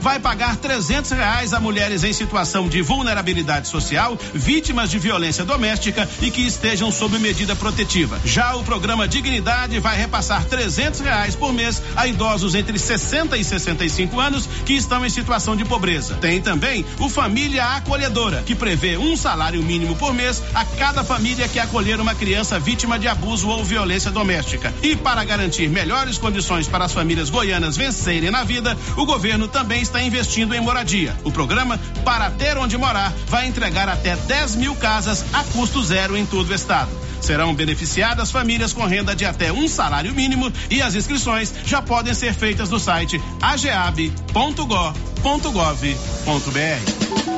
[0.00, 6.08] vai pagar trezentos reais a mulheres em situação de vulnerabilidade social, vítimas de violência doméstica
[6.20, 8.20] e que estejam sob medida protetiva.
[8.24, 13.44] Já o programa Dignidade vai repassar trezentos reais por mês a idosos entre 60 e
[13.44, 16.14] 65 anos que estão em situação de pobreza.
[16.14, 21.48] Tem também o Família Acolhedora, que prevê um salário mínimo por mês a cada família
[21.48, 24.72] que acolher uma criança vítima de abuso ou violência doméstica.
[24.82, 29.59] E para garantir melhores condições para as famílias goianas vencerem na vida, o governo também
[29.60, 31.14] também está investindo em moradia.
[31.22, 36.16] O programa Para Ter Onde Morar vai entregar até 10 mil casas a custo zero
[36.16, 36.90] em todo o estado.
[37.20, 42.14] Serão beneficiadas famílias com renda de até um salário mínimo e as inscrições já podem
[42.14, 44.40] ser feitas no site ageab.gov.br.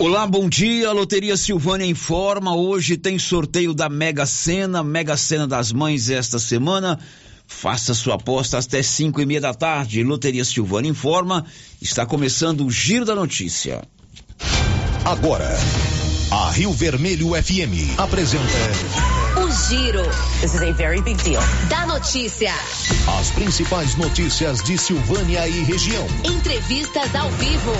[0.00, 0.92] Olá, bom dia.
[0.92, 2.54] Loteria Silvânia informa.
[2.54, 7.00] Hoje tem sorteio da Mega Sena, Mega Sena das Mães esta semana.
[7.48, 10.04] Faça sua aposta até cinco e meia da tarde.
[10.04, 11.44] Loteria Silvânia informa.
[11.82, 13.82] Está começando o Giro da Notícia.
[15.04, 15.58] Agora,
[16.30, 18.44] a Rio Vermelho FM apresenta.
[19.36, 20.04] O Giro.
[20.40, 21.42] This is a very big deal.
[21.68, 22.52] Da notícia.
[23.18, 26.06] As principais notícias de Silvânia e região.
[26.24, 27.72] Entrevistas ao vivo.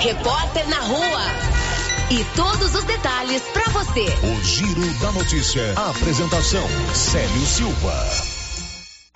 [0.00, 1.63] Repórter na rua.
[2.10, 4.04] E todos os detalhes para você.
[4.22, 5.72] O Giro da Notícia.
[5.74, 8.34] A apresentação: Célio Silva.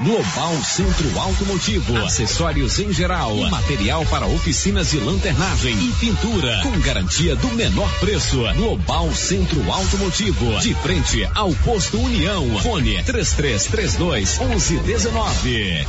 [0.01, 7.37] Global Centro Automotivo, acessórios em geral, material para oficinas de lanternagem e pintura, com garantia
[7.37, 8.39] do menor preço.
[8.55, 12.59] Global Centro Automotivo, de frente ao posto União.
[12.61, 15.87] Fone 3332 1119.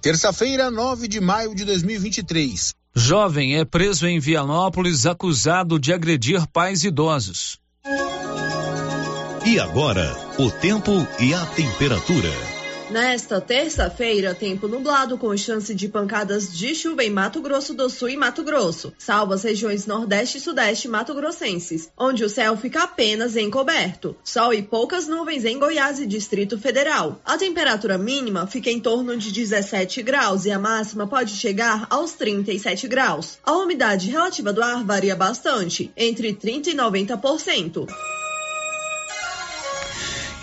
[0.00, 2.74] Terça-feira, 9 de maio de 2023.
[2.98, 7.58] Jovem é preso em Vianópolis acusado de agredir pais idosos.
[9.44, 12.55] E agora, o tempo e a temperatura.
[12.88, 18.10] Nesta terça-feira, tempo nublado com chance de pancadas de chuva em Mato Grosso do Sul
[18.10, 22.84] e Mato Grosso, salvo as regiões Nordeste e Sudeste Mato Grossenses, onde o céu fica
[22.84, 24.14] apenas encoberto.
[24.22, 27.20] Sol e poucas nuvens em Goiás e Distrito Federal.
[27.24, 32.12] A temperatura mínima fica em torno de 17 graus e a máxima pode chegar aos
[32.12, 33.38] 37 graus.
[33.42, 38.15] A umidade relativa do ar varia bastante, entre 30 e 90%.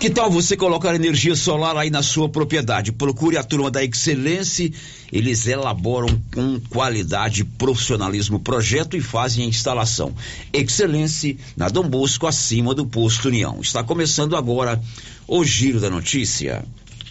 [0.04, 2.92] Que tal você colocar energia solar aí na sua propriedade?
[2.92, 4.70] Procure a turma da Excelência,
[5.10, 10.14] eles elaboram com qualidade profissionalismo projeto e fazem a instalação.
[10.52, 13.62] Excelência na Dom Bosco, acima do posto União.
[13.62, 14.78] Está começando agora
[15.26, 16.66] o Giro da Notícia.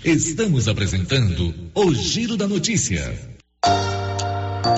[0.04, 3.18] Estamos apresentando o Giro da Notícia.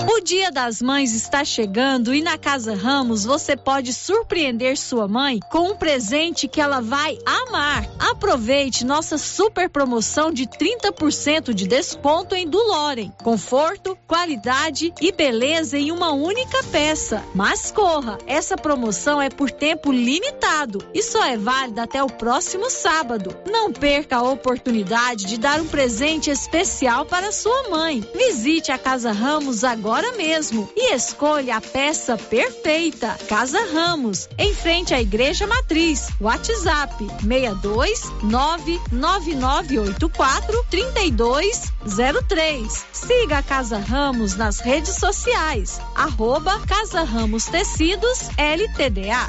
[0.02, 5.38] O Dia das Mães está chegando e na Casa Ramos você pode surpreender sua mãe
[5.50, 7.88] com um presente que ela vai amar.
[8.00, 13.12] Aproveite nossa super promoção de 30% de desconto em Duloren.
[13.22, 17.22] Conforto, qualidade e beleza em uma única peça.
[17.32, 22.68] Mas corra, essa promoção é por tempo limitado e só é válida até o próximo
[22.68, 23.36] sábado.
[23.48, 28.04] Não perca a oportunidade de dar um presente especial para sua mãe.
[28.14, 29.83] Visite a Casa Ramos agora
[30.16, 33.18] mesmo e escolha a peça perfeita.
[33.28, 36.08] Casa Ramos, em frente à Igreja Matriz.
[36.18, 42.86] WhatsApp 62 99984 3203.
[42.92, 45.78] Siga a Casa Ramos nas redes sociais.
[45.94, 49.28] Arroba Casa Ramos Tecidos LTDA.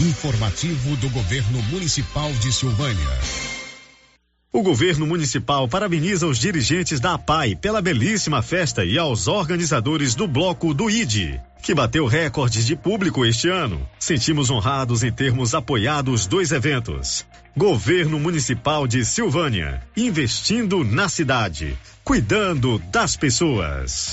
[0.00, 3.18] Informativo do Governo Municipal de Silvânia.
[4.52, 10.28] O governo municipal parabeniza os dirigentes da APAI pela belíssima festa e aos organizadores do
[10.28, 13.84] bloco do ID, que bateu recordes de público este ano.
[13.98, 17.26] Sentimos honrados em termos apoiado os dois eventos.
[17.56, 24.12] Governo Municipal de Silvânia, investindo na cidade, cuidando das pessoas.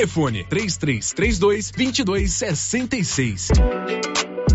[0.01, 4.30] Telefone 3332 2266.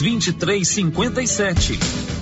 [0.00, 2.21] 2357.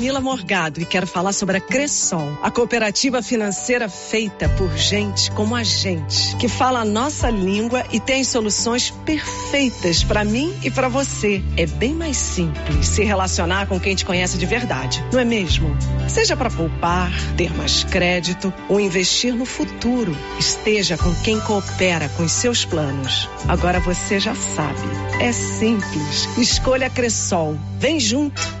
[0.01, 5.63] Morgado e quero falar sobre a Cressol, a cooperativa financeira feita por gente como a
[5.63, 11.43] gente, que fala a nossa língua e tem soluções perfeitas para mim e para você.
[11.55, 15.75] É bem mais simples se relacionar com quem te conhece de verdade, não é mesmo?
[16.07, 22.23] Seja para poupar, ter mais crédito ou investir no futuro, esteja com quem coopera com
[22.23, 23.29] os seus planos.
[23.47, 24.79] Agora você já sabe,
[25.19, 26.27] é simples.
[26.37, 27.55] Escolha a Cressol.
[27.77, 28.60] Vem junto.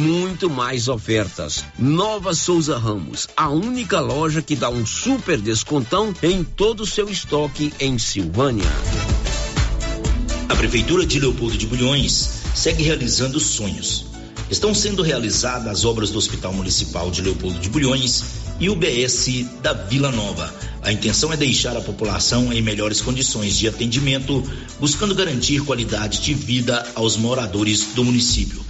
[0.00, 1.62] muito mais ofertas.
[1.78, 7.10] Nova Souza Ramos, a única loja que dá um super descontão em todo o seu
[7.10, 8.64] estoque em Silvânia.
[10.48, 14.06] A Prefeitura de Leopoldo de Bulhões segue realizando sonhos.
[14.50, 18.24] Estão sendo realizadas as obras do Hospital Municipal de Leopoldo de Bulhões
[18.58, 20.52] e UBS da Vila Nova.
[20.82, 24.42] A intenção é deixar a população em melhores condições de atendimento,
[24.80, 28.69] buscando garantir qualidade de vida aos moradores do município.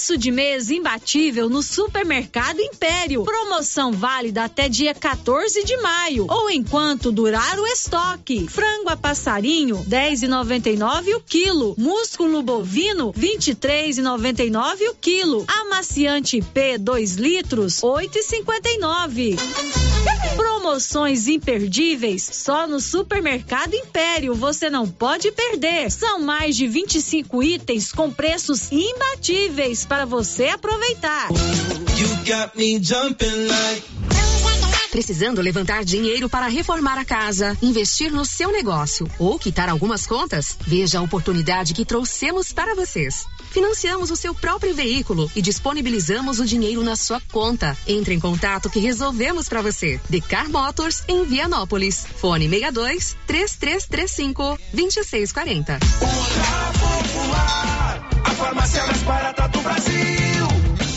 [0.00, 3.22] Começo de mês imbatível no Supermercado Império.
[3.22, 8.48] Promoção válida até dia 14 de maio ou enquanto durar o estoque.
[8.48, 11.74] Frango a passarinho 10,99 o quilo.
[11.76, 15.44] Músculo bovino 23,99 o quilo.
[15.46, 19.38] Amaciante P 2 litros 8,59.
[20.60, 24.34] Promoções imperdíveis só no Supermercado Império.
[24.34, 25.90] Você não pode perder.
[25.90, 31.28] São mais de 25 itens com preços imbatíveis para você aproveitar.
[34.90, 40.56] Precisando levantar dinheiro para reformar a casa, investir no seu negócio ou quitar algumas contas?
[40.66, 43.24] Veja a oportunidade que trouxemos para vocês.
[43.50, 47.76] Financiamos o seu próprio veículo e disponibilizamos o dinheiro na sua conta.
[47.86, 50.00] Entre em contato que resolvemos para você.
[50.08, 52.04] Decar Motors em Vianópolis.
[52.16, 55.78] Fone 62 3335 2640.
[58.24, 60.89] A farmácia mais barata do Brasil.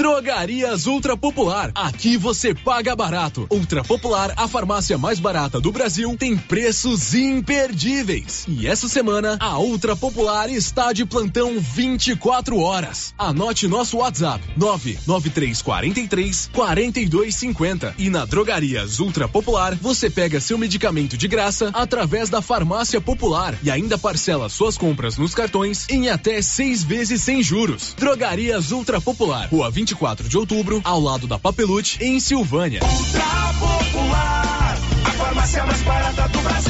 [0.00, 1.72] Drogarias Ultra Popular.
[1.74, 3.46] Aqui você paga barato.
[3.50, 8.46] Ultra Popular, a farmácia mais barata do Brasil, tem preços imperdíveis.
[8.48, 13.12] E essa semana, a Ultra Popular está de plantão 24 horas.
[13.18, 17.94] Anote nosso WhatsApp: 99343 4250.
[17.98, 23.54] E na Drogarias Ultra Popular, você pega seu medicamento de graça através da Farmácia Popular
[23.62, 27.94] e ainda parcela suas compras nos cartões em até seis vezes sem juros.
[27.98, 32.80] Drogarias Ultra Popular, Rua 24 de outubro, ao lado da Papelute, em Silvânia.
[32.82, 36.69] Ultra Popular, a farmácia mais barata do Brasil.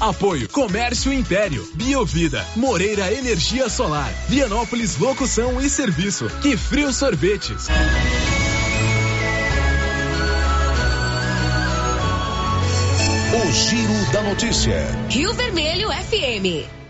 [0.01, 7.67] Apoio Comércio Império, Biovida, Moreira Energia Solar, Vianópolis Locução e Serviço e Frio Sorvetes.
[13.31, 14.87] O Giro da Notícia.
[15.07, 16.80] Rio Vermelho FM.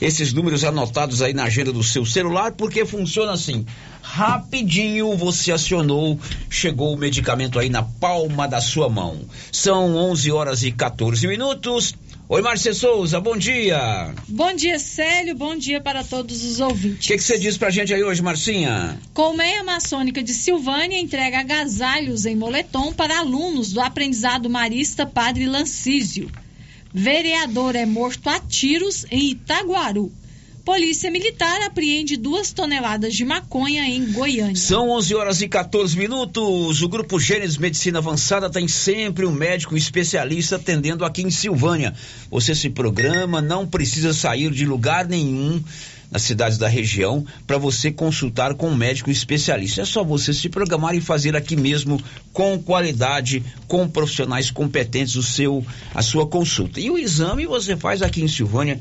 [0.00, 3.66] esses números anotados aí na agenda do seu celular, porque funciona assim.
[4.02, 9.20] Rapidinho você acionou, chegou o medicamento aí na palma da sua mão.
[9.52, 11.94] São 11 horas e 14 minutos.
[12.30, 14.14] Oi, Márcia Souza, bom dia.
[14.28, 15.34] Bom dia, Célio.
[15.34, 17.06] Bom dia para todos os ouvintes.
[17.06, 18.98] O que você diz pra gente aí hoje, Marcinha?
[19.14, 26.30] Colmeia Maçônica de Silvânia entrega agasalhos em moletom para alunos do aprendizado marista Padre Lancísio.
[26.92, 30.12] Vereador é morto a tiros em Itaguaru.
[30.68, 34.54] Polícia Militar apreende duas toneladas de maconha em Goiânia.
[34.54, 36.82] São 11 horas e 14 minutos.
[36.82, 41.94] O Grupo Gênesis Medicina Avançada tem sempre um médico especialista atendendo aqui em Silvânia.
[42.30, 45.64] Você se programa, não precisa sair de lugar nenhum
[46.10, 49.82] nas cidades da região para você consultar com um médico especialista.
[49.82, 52.00] É só você se programar e fazer aqui mesmo
[52.32, 56.80] com qualidade, com profissionais competentes o seu a sua consulta.
[56.80, 58.80] E o exame você faz aqui em Silvânia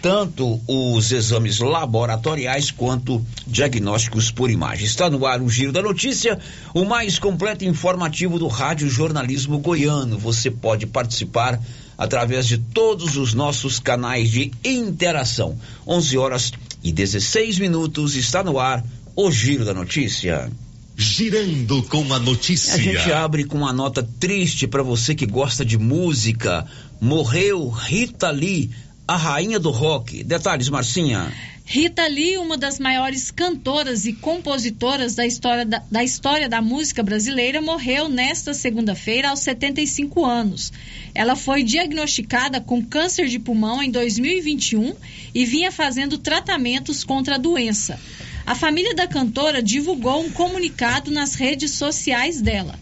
[0.00, 4.86] tanto os exames laboratoriais quanto diagnósticos por imagem.
[4.86, 6.38] Está no ar o Giro da Notícia,
[6.72, 10.18] o mais completo e informativo do Rádio Jornalismo Goiano.
[10.18, 11.60] Você pode participar
[11.98, 15.58] através de todos os nossos canais de interação.
[15.84, 16.52] 11 horas
[16.82, 18.84] e 16 minutos está no ar
[19.16, 20.48] o Giro da Notícia.
[20.96, 22.74] Girando com a notícia.
[22.74, 26.66] A gente abre com uma nota triste para você que gosta de música.
[27.00, 28.70] Morreu Rita Lee,
[29.06, 30.24] a rainha do rock.
[30.24, 31.32] Detalhes, Marcinha.
[31.70, 37.02] Rita Lee, uma das maiores cantoras e compositoras da história da, da história da música
[37.02, 40.72] brasileira, morreu nesta segunda-feira aos 75 anos.
[41.14, 44.94] Ela foi diagnosticada com câncer de pulmão em 2021
[45.34, 48.00] e vinha fazendo tratamentos contra a doença.
[48.46, 52.78] A família da cantora divulgou um comunicado nas redes sociais dela.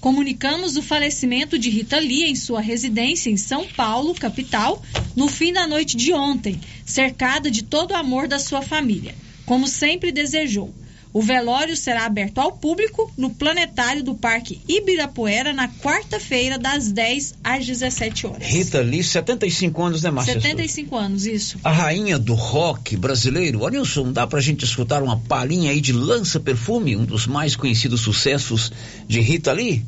[0.00, 4.82] Comunicamos o falecimento de Rita Lee em sua residência em São Paulo, capital,
[5.14, 9.14] no fim da noite de ontem, cercada de todo o amor da sua família,
[9.44, 10.74] como sempre desejou.
[11.12, 17.34] O velório será aberto ao público no planetário do Parque Ibirapuera na quarta-feira, das 10
[17.42, 18.46] às 17 horas.
[18.46, 20.34] Rita Lee, 75 anos, né, Márcia?
[20.34, 21.58] 75 anos, isso.
[21.64, 23.68] A rainha do rock brasileiro.
[23.68, 28.00] Nilson, dá pra gente escutar uma palhinha aí de Lança Perfume, um dos mais conhecidos
[28.00, 28.72] sucessos
[29.08, 29.84] de Rita Lee?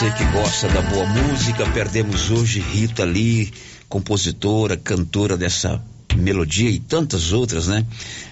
[0.00, 3.52] Você que gosta da boa música, perdemos hoje Rita Lee,
[3.86, 5.78] compositora, cantora dessa
[6.16, 7.84] melodia e tantas outras, né?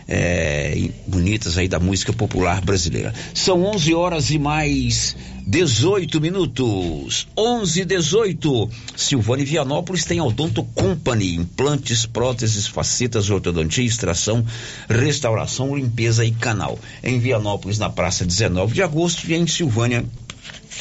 [0.08, 3.12] É, bonitas aí da música popular brasileira.
[3.34, 5.14] São 11 horas e mais
[5.46, 7.28] 18 minutos.
[7.36, 8.70] 11 e 18.
[8.96, 14.42] Silvânia e Vianópolis tem a Odonto Company, implantes, próteses, facetas, ortodontia, extração,
[14.88, 16.78] restauração, limpeza e canal.
[17.04, 20.02] Em Vianópolis, na praça 19 de agosto e em Silvânia,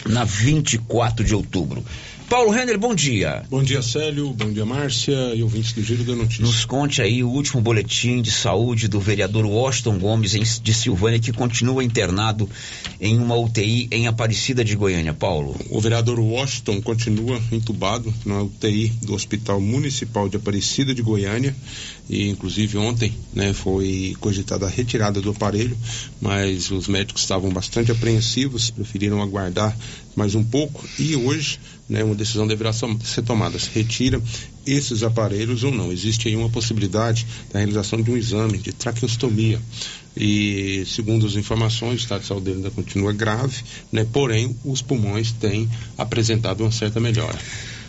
[0.05, 1.83] na 24 de outubro.
[2.29, 3.43] Paulo Renner, bom dia.
[3.49, 4.33] Bom dia, Célio.
[4.33, 6.43] Bom dia, Márcia e ouvintes do Giro da Notícia.
[6.43, 11.31] Nos conte aí o último boletim de saúde do vereador Washington Gomes de Silvânia, que
[11.31, 12.49] continua internado
[12.99, 15.13] em uma UTI em Aparecida de Goiânia.
[15.13, 15.55] Paulo.
[15.69, 21.55] O vereador Washington continua entubado na UTI do Hospital Municipal de Aparecida de Goiânia
[22.09, 25.77] e inclusive ontem né, foi cogitada a retirada do aparelho,
[26.21, 29.75] mas os médicos estavam bastante apreensivos, preferiram aguardar
[30.15, 34.21] mais um pouco e hoje né, uma decisão deverá ser tomada, se retira
[34.65, 35.91] esses aparelhos ou não.
[35.91, 39.61] Existe aí uma possibilidade da realização de um exame de traqueostomia
[40.19, 44.05] e segundo as informações, o estado de saúde ainda continua grave, né?
[44.11, 47.37] porém os pulmões têm apresentado uma certa melhora.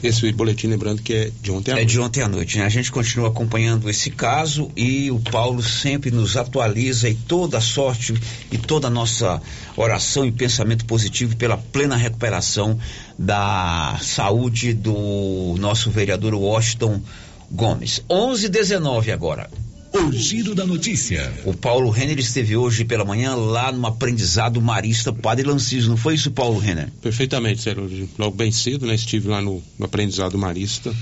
[0.03, 1.91] Esse boletim, lembrando que é de ontem à É noite.
[1.91, 2.65] de ontem à noite, né?
[2.65, 7.61] A gente continua acompanhando esse caso e o Paulo sempre nos atualiza e toda a
[7.61, 8.15] sorte
[8.53, 9.43] e toda a nossa
[9.77, 12.79] oração e pensamento positivo pela plena recuperação
[13.19, 17.03] da saúde do nosso vereador Washington
[17.51, 18.01] Gomes.
[18.09, 19.51] 11:19 agora.
[19.99, 21.33] O giro da notícia.
[21.45, 26.15] O Paulo Renner esteve hoje pela manhã lá no aprendizado marista Padre Lanciso, não foi
[26.15, 26.89] isso, Paulo Renner?
[27.03, 28.09] Perfeitamente, Sérgio.
[28.17, 30.95] Logo bem cedo, né, estive lá no, no aprendizado marista,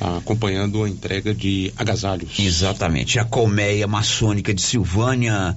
[0.00, 2.38] ah, acompanhando a entrega de agasalhos.
[2.38, 3.18] Exatamente.
[3.18, 5.54] A colmeia maçônica de Silvânia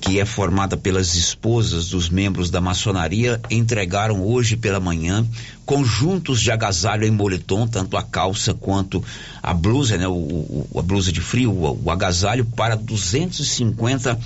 [0.00, 5.26] que é formada pelas esposas dos membros da maçonaria, entregaram hoje pela manhã
[5.64, 9.02] conjuntos de agasalho em moletom, tanto a calça quanto
[9.42, 14.18] a blusa, né, o, o a blusa de frio, o, o agasalho para 250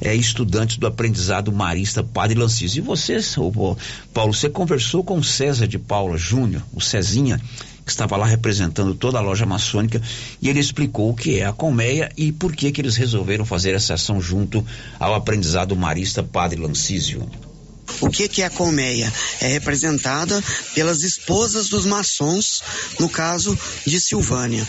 [0.00, 2.76] é, estudantes do aprendizado marista Padre Lancis.
[2.76, 3.18] E você,
[4.12, 7.40] Paulo, você conversou com César de Paula Júnior, o Cezinha,
[7.86, 10.02] que estava lá representando toda a loja maçônica,
[10.42, 13.76] e ele explicou o que é a colmeia e por que que eles resolveram fazer
[13.76, 14.66] essa ação junto
[14.98, 17.24] ao aprendizado marista Padre Lancísio.
[18.00, 19.12] O que, que é a colmeia?
[19.40, 20.42] É representada
[20.74, 22.62] pelas esposas dos maçons,
[22.98, 24.66] no caso de Silvânia.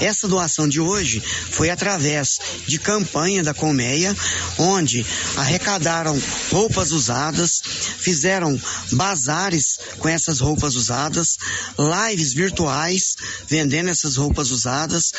[0.00, 4.16] Essa doação de hoje foi através de campanha da colmeia,
[4.58, 5.04] onde
[5.36, 7.60] arrecadaram roupas usadas,
[7.98, 8.60] fizeram
[8.92, 11.36] bazares com essas roupas usadas,
[11.78, 13.16] lives virtuais
[13.48, 15.12] vendendo essas roupas usadas,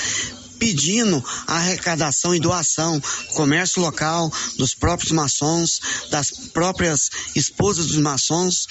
[0.62, 3.02] pedindo arrecadação e doação,
[3.34, 5.80] comércio local, dos próprios maçons,
[6.12, 8.68] das próprias esposas dos maçons,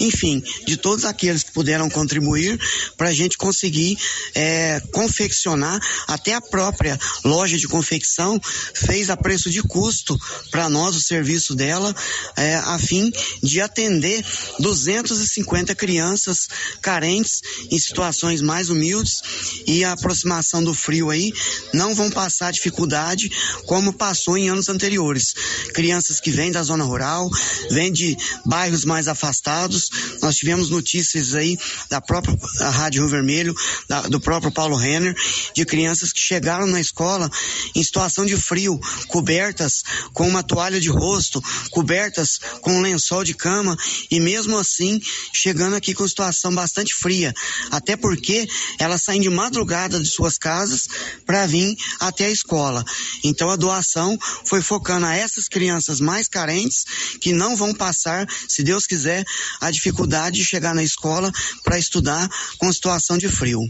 [0.00, 2.58] enfim, de todos aqueles que puderam contribuir
[2.96, 3.98] para a gente conseguir
[4.34, 8.40] é, confeccionar, até a própria loja de confecção
[8.74, 10.18] fez a preço de custo
[10.50, 11.94] para nós o serviço dela,
[12.36, 14.24] é, a fim de atender
[14.60, 16.48] 250 crianças
[16.80, 19.20] carentes em situações mais humildes
[19.66, 21.33] e a aproximação do frio aí
[21.72, 23.30] não vão passar dificuldade
[23.66, 25.34] como passou em anos anteriores.
[25.74, 27.28] Crianças que vêm da zona rural,
[27.70, 29.88] vêm de bairros mais afastados.
[30.22, 32.36] Nós tivemos notícias aí da própria
[32.70, 33.54] Rádio Rio Vermelho,
[33.88, 35.14] da, do próprio Paulo Renner,
[35.54, 37.30] de crianças que chegaram na escola
[37.74, 43.34] em situação de frio, cobertas com uma toalha de rosto, cobertas com um lençol de
[43.34, 43.76] cama
[44.10, 45.00] e mesmo assim
[45.32, 47.32] chegando aqui com situação bastante fria.
[47.70, 48.46] Até porque
[48.78, 50.88] elas saem de madrugada de suas casas
[51.24, 52.84] para vir até a escola.
[53.22, 56.84] Então a doação foi focando a essas crianças mais carentes
[57.20, 59.24] que não vão passar, se Deus quiser,
[59.60, 61.32] a dificuldade de chegar na escola
[61.62, 63.60] para estudar com situação de frio.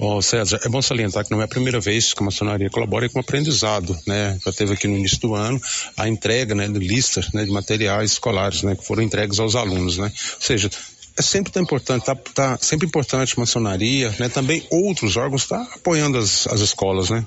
[0.00, 3.08] Oh, César, é bom salientar que não é a primeira vez que a maçonaria colabora
[3.08, 4.38] com aprendizado, né?
[4.44, 5.60] Já teve aqui no início do ano
[5.96, 9.98] a entrega, né, de listas, né, de materiais escolares, né, que foram entregues aos alunos,
[9.98, 10.12] né?
[10.36, 10.70] Ou seja,
[11.18, 14.28] é sempre tão importante, tá, tá sempre importante a maçonaria, né?
[14.28, 17.24] Também outros órgãos tá apoiando as, as escolas, né?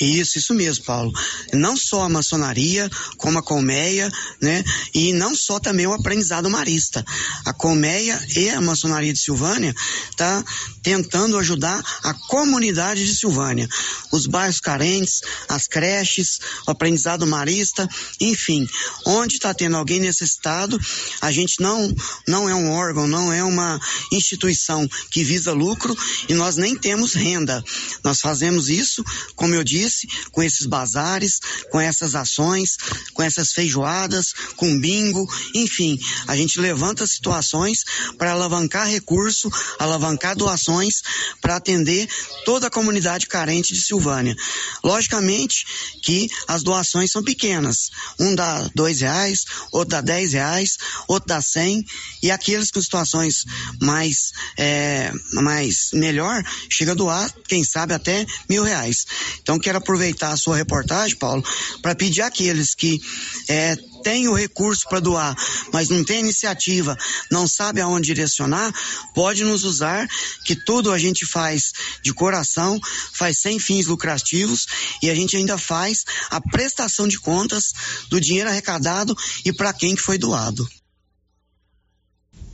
[0.00, 1.12] Isso, isso mesmo, Paulo.
[1.52, 4.64] Não só a maçonaria, como a colmeia, né?
[4.92, 7.04] E não só também o aprendizado marista.
[7.44, 9.72] A colmeia e a maçonaria de Silvânia
[10.16, 10.44] tá
[10.82, 13.68] tentando ajudar a comunidade de Silvânia,
[14.12, 17.88] os bairros carentes, as creches, o aprendizado marista,
[18.20, 18.68] enfim,
[19.06, 20.78] onde está tendo alguém necessitado,
[21.20, 21.94] a gente não
[22.26, 23.80] não é um órgão, não é uma
[24.12, 25.96] instituição que visa lucro
[26.28, 27.62] e nós nem temos renda.
[28.02, 29.04] Nós fazemos isso,
[29.36, 29.83] como eu disse
[30.32, 31.38] com esses bazares,
[31.70, 32.76] com essas ações,
[33.12, 37.84] com essas feijoadas, com bingo, enfim, a gente levanta situações
[38.18, 41.02] para alavancar recurso, alavancar doações
[41.40, 42.08] para atender
[42.44, 44.34] toda a comunidade carente de Silvânia.
[44.82, 45.64] Logicamente
[46.02, 50.76] que as doações são pequenas, um dá dois reais, outro dá dez reais,
[51.08, 51.84] outro dá cem
[52.22, 53.44] e aqueles com situações
[53.80, 59.06] mais é, mais melhor chega a doar, quem sabe até mil reais.
[59.42, 61.42] Então quero quero aproveitar a sua reportagem, Paulo,
[61.82, 63.00] para pedir àqueles que
[63.48, 65.34] é, têm o recurso para doar,
[65.72, 66.96] mas não tem iniciativa,
[67.30, 68.72] não sabe aonde direcionar,
[69.14, 70.06] pode nos usar,
[70.44, 72.78] que tudo a gente faz de coração,
[73.12, 74.66] faz sem fins lucrativos
[75.02, 77.72] e a gente ainda faz a prestação de contas
[78.08, 80.68] do dinheiro arrecadado e para quem que foi doado.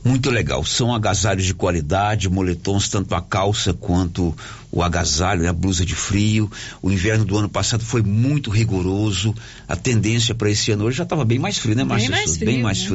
[0.03, 0.65] Muito legal.
[0.65, 4.35] São agasalhos de qualidade, moletons, tanto a calça quanto
[4.71, 6.49] o agasalho, né, a blusa de frio.
[6.81, 9.35] O inverno do ano passado foi muito rigoroso.
[9.67, 12.09] A tendência para esse ano hoje já estava bem mais frio, né, Márcia?
[12.09, 12.45] Bem mais frio.
[12.45, 12.87] Bem mais né?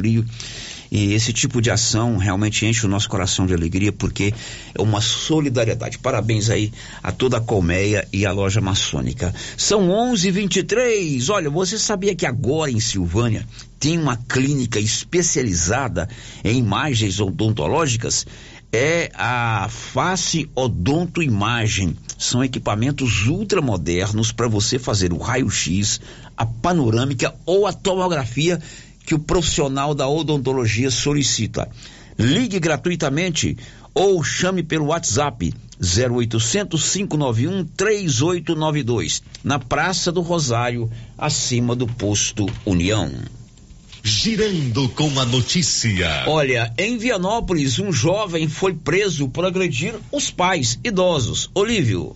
[0.91, 4.33] E esse tipo de ação realmente enche o nosso coração de alegria porque
[4.73, 5.97] é uma solidariedade.
[5.97, 6.71] Parabéns aí
[7.03, 9.33] a toda a colmeia e a loja maçônica.
[9.57, 11.29] São 11:23.
[11.29, 13.45] Olha, você sabia que agora em Silvânia
[13.79, 16.09] tem uma clínica especializada
[16.43, 18.25] em imagens odontológicas?
[18.71, 21.95] é a Face Odonto Imagem.
[22.17, 26.01] São equipamentos ultramodernos para você fazer o raio-x,
[26.35, 28.59] a panorâmica ou a tomografia
[29.07, 31.69] que o profissional da odontologia solicita.
[32.19, 33.57] Ligue gratuitamente
[33.93, 43.09] ou chame pelo WhatsApp 0800 591 3892 na Praça do Rosário, acima do posto União.
[44.03, 46.25] Girando com a notícia.
[46.27, 51.49] Olha, em Vianópolis, um jovem foi preso por agredir os pais idosos.
[51.55, 52.15] Olívio.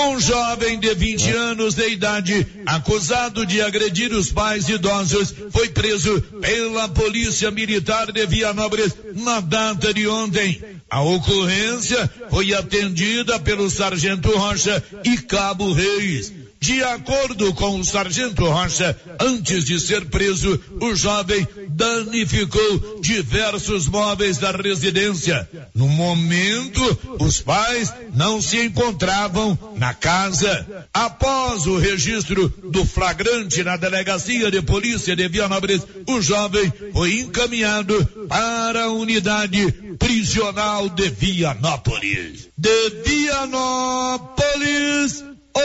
[0.00, 6.20] Um jovem de 20 anos de idade, acusado de agredir os pais idosos, foi preso
[6.40, 10.62] pela Polícia Militar de Vianópolis na data de ontem.
[10.88, 16.32] A ocorrência foi atendida pelo Sargento Rocha e Cabo Reis.
[16.60, 24.38] De acordo com o sargento Rocha, antes de ser preso, o jovem danificou diversos móveis
[24.38, 25.48] da residência.
[25.72, 30.66] No momento, os pais não se encontravam na casa.
[30.92, 38.04] Após o registro do flagrante na delegacia de polícia de Vianópolis, o jovem foi encaminhado
[38.28, 42.48] para a unidade prisional de Vianópolis.
[42.56, 44.38] De Vianópolis,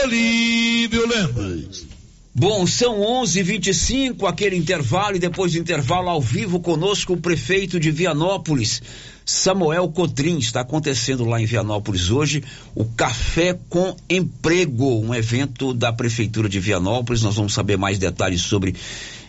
[0.02, 1.86] Olívio Lemos.
[2.34, 7.92] Bom, são 11:25 aquele intervalo e depois do intervalo ao vivo conosco o prefeito de
[7.92, 8.82] Vianópolis,
[9.24, 10.38] Samuel Cotrim.
[10.38, 12.42] Está acontecendo lá em Vianópolis hoje
[12.74, 17.22] o Café com Emprego, um evento da prefeitura de Vianópolis.
[17.22, 18.74] Nós vamos saber mais detalhes sobre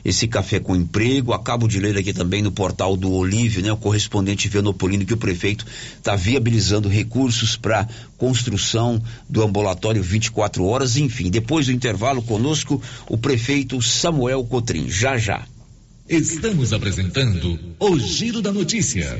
[0.05, 1.33] esse café com emprego.
[1.33, 5.17] Acabo de ler aqui também no portal do Olívio, né, o correspondente Vianopolino, que o
[5.17, 5.65] prefeito
[5.97, 7.87] está viabilizando recursos para
[8.17, 10.95] construção do ambulatório 24 horas.
[10.95, 14.87] Enfim, depois do intervalo conosco, o prefeito Samuel Cotrim.
[14.87, 15.43] Já já.
[16.07, 19.19] Estamos apresentando o Giro da Notícia.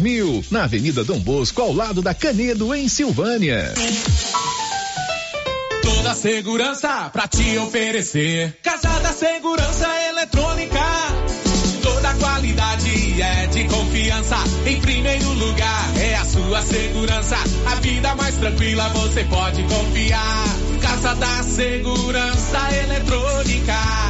[0.00, 3.72] mil, na Avenida Dom Bosco, ao lado da Canedo, em Silvânia.
[5.82, 8.56] Toda segurança pra te oferecer.
[8.62, 10.80] Casa da Segurança Eletrônica.
[11.82, 14.36] Toda qualidade é de confiança.
[14.66, 17.36] Em primeiro lugar é a sua segurança.
[17.70, 20.44] A vida mais tranquila você pode confiar.
[20.80, 24.09] Casa da Segurança Eletrônica.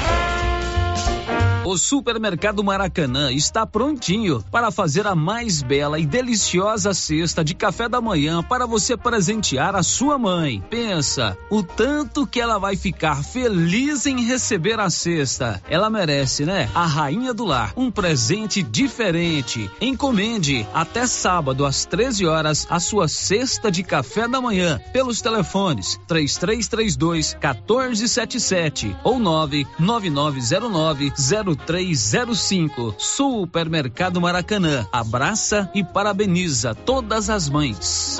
[1.63, 7.87] O Supermercado Maracanã está prontinho para fazer a mais bela e deliciosa cesta de café
[7.87, 10.63] da manhã para você presentear a sua mãe.
[10.71, 15.61] Pensa, o tanto que ela vai ficar feliz em receber a cesta.
[15.69, 16.67] Ela merece, né?
[16.73, 19.69] A rainha do lar, um presente diferente.
[19.79, 25.99] Encomende até sábado às 13 horas a sua cesta de café da manhã pelos telefones
[26.07, 31.11] 3332 1477 ou 99909
[31.55, 32.95] 0305.
[32.97, 34.87] Supermercado Maracanã.
[34.91, 38.19] Abraça e parabeniza todas as mães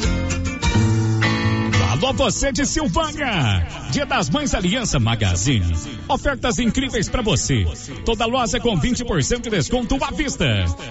[2.01, 3.67] Alô, você de Silvânia!
[3.91, 5.71] Dia das Mães Aliança Magazine.
[6.09, 7.63] Ofertas incríveis para você.
[8.03, 10.45] Toda loja com 20% de desconto à vista.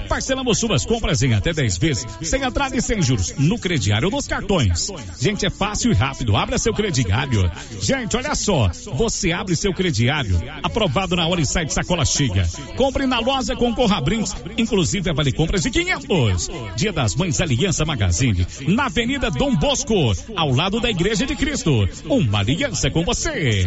[0.09, 4.29] Parcelamos suas compras em até 10 vezes, sem entrada e sem juros, no crediário nos
[4.29, 4.89] cartões.
[5.19, 6.37] Gente, é fácil e rápido.
[6.37, 7.51] Abra seu crediário.
[7.81, 8.71] Gente, olha só.
[8.95, 12.49] Você abre seu crediário, aprovado na hora e sai de sacola cheia.
[12.77, 16.49] Compre na loja com Corra Brinks, inclusive a vale compras de 500.
[16.77, 21.35] Dia das Mães Aliança Magazine, na Avenida Dom Bosco, ao lado da igreja Igreja de
[21.35, 21.89] Cristo.
[22.11, 23.67] Uma aliança com você.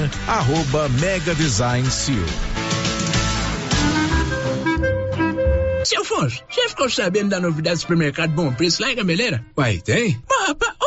[0.27, 2.17] arroba Mega Design Seal.
[5.83, 9.43] Seu Afonso, você ficou sabendo da novidade do supermercado Bom Preço lá em Gameleira?
[9.57, 10.21] Uai, tem?
[10.29, 10.73] Mas, rapaz,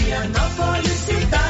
[0.04, 1.49] Vianópolis, cidade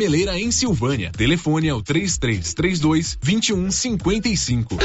[0.00, 1.12] Gameleira em Silvânia.
[1.14, 4.78] Telefone é o 3332 2155.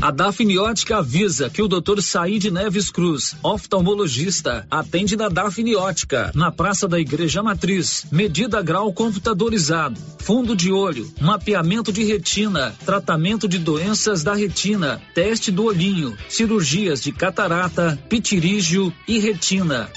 [0.00, 2.00] A Dafniótica avisa que o Dr.
[2.00, 8.06] Said Neves Cruz, oftalmologista, atende na Dafniótica, na Praça da Igreja Matriz.
[8.12, 15.50] Medida grau computadorizado, fundo de olho, mapeamento de retina, tratamento de doenças da retina, teste
[15.50, 19.90] do olhinho, cirurgias de catarata, pitirígio e retina.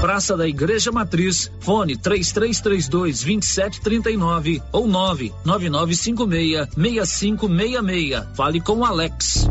[0.00, 8.36] Praça da Igreja Matriz, fone 3332 2739 ou 99956 6566.
[8.36, 9.48] Fale com o Alex.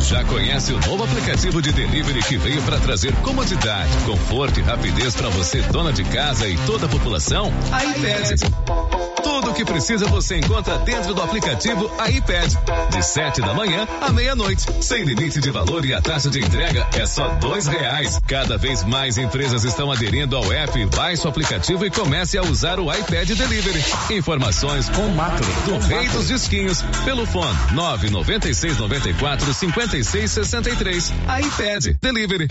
[0.00, 5.14] Já conhece o novo aplicativo de delivery que veio para trazer comodidade, conforto e rapidez
[5.14, 7.52] para você, dona de casa e toda a população?
[7.72, 9.09] A iPad.
[9.22, 12.52] Tudo o que precisa você encontra dentro do aplicativo iPad.
[12.90, 14.66] De 7 da manhã à meia-noite.
[14.80, 18.20] Sem limite de valor e a taxa de entrega é só dois reais.
[18.26, 20.86] Cada vez mais empresas estão aderindo ao app.
[20.96, 23.84] Baixe o aplicativo e comece a usar o iPad Delivery.
[24.10, 31.12] Informações com Macro, do Rei dos Disquinhos, pelo fone 996 94 56 63.
[31.40, 32.48] iPad Delivery.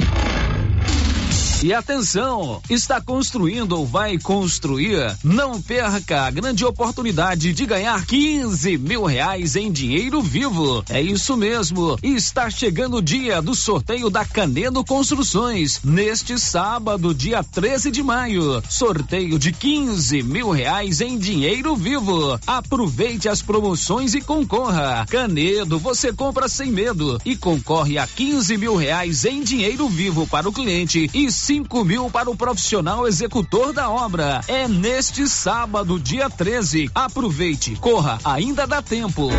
[1.62, 5.14] E atenção, está construindo ou vai construir?
[5.22, 10.82] Não perca a grande oportunidade de ganhar 15 mil reais em dinheiro vivo.
[10.90, 12.00] É isso mesmo.
[12.02, 15.82] Está chegando o dia do sorteio da Canedo Construções.
[15.84, 18.64] Neste sábado, dia 13 de maio.
[18.70, 22.40] Sorteio de 15 mil reais em dinheiro vivo.
[22.48, 25.06] Aproveite as promoções e concorra.
[25.10, 30.48] Canedo, você compra sem medo e concorre a 15 mil reais em dinheiro vivo para
[30.48, 34.40] o cliente e 5 mil para o profissional executor da obra.
[34.48, 36.92] É neste sábado, dia 13.
[36.94, 39.30] Aproveite, corra, ainda dá tempo.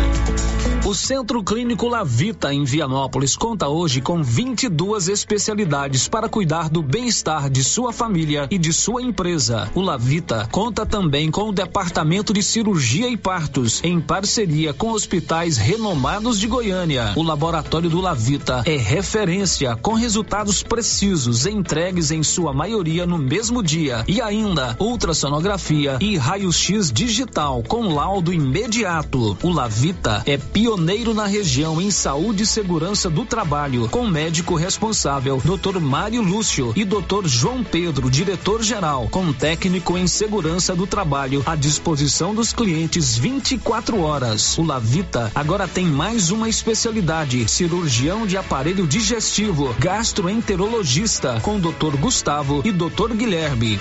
[0.83, 7.51] O Centro Clínico Lavita, em Vianópolis, conta hoje com 22 especialidades para cuidar do bem-estar
[7.51, 9.69] de sua família e de sua empresa.
[9.75, 15.55] O Lavita conta também com o Departamento de Cirurgia e Partos, em parceria com hospitais
[15.57, 17.13] renomados de Goiânia.
[17.15, 23.17] O Laboratório do Lavita é referência com resultados precisos entregues exames em sua maioria no
[23.17, 29.37] mesmo dia e ainda ultrassonografia e raio-x digital com laudo imediato.
[29.43, 35.41] O Lavita é pioneiro na região em saúde e segurança do trabalho, com médico responsável,
[35.43, 35.79] Dr.
[35.79, 37.25] Mário Lúcio e Dr.
[37.25, 44.57] João Pedro, diretor-geral, com técnico em segurança do trabalho à disposição dos clientes 24 horas.
[44.57, 51.90] O Lavita agora tem mais uma especialidade: cirurgião de aparelho digestivo, gastroenterologista, com Dr.
[51.97, 53.13] Gustavo e Dr.
[53.15, 53.77] Guilherme.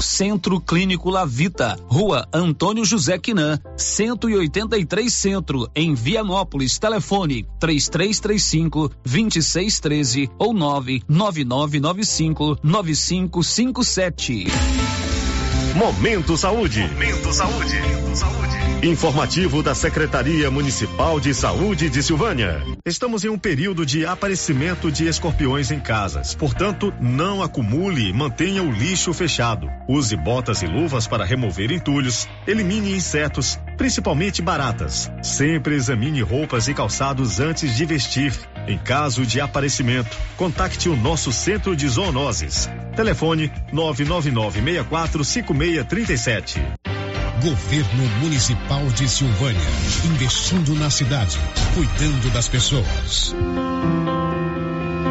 [0.00, 6.78] Centro Clínico Lavita, Rua Antônio José Quinan, 183 Centro, em Vianópolis.
[6.78, 14.46] Telefone 3335 2613 ou 99995 9557.
[15.76, 16.80] Momento Saúde.
[16.80, 17.76] Momento Saúde.
[18.14, 18.56] Saúde.
[18.82, 22.62] Informativo da Secretaria Municipal de Saúde de Silvânia.
[22.86, 26.34] Estamos em um período de aparecimento de escorpiões em casas.
[26.34, 29.68] Portanto, não acumule e mantenha o lixo fechado.
[29.86, 32.26] Use botas e luvas para remover entulhos.
[32.46, 35.10] Elimine insetos, principalmente baratas.
[35.22, 38.32] Sempre examine roupas e calçados antes de vestir.
[38.66, 42.68] Em caso de aparecimento, contacte o nosso centro de zoonoses.
[42.96, 44.60] Telefone 999
[45.24, 46.60] 5637.
[47.42, 49.60] Governo Municipal de Silvânia,
[50.06, 51.38] investindo na cidade,
[51.74, 53.34] cuidando das pessoas.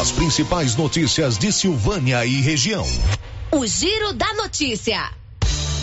[0.00, 2.86] As principais notícias de Silvânia e região.
[3.50, 5.10] O Giro da Notícia.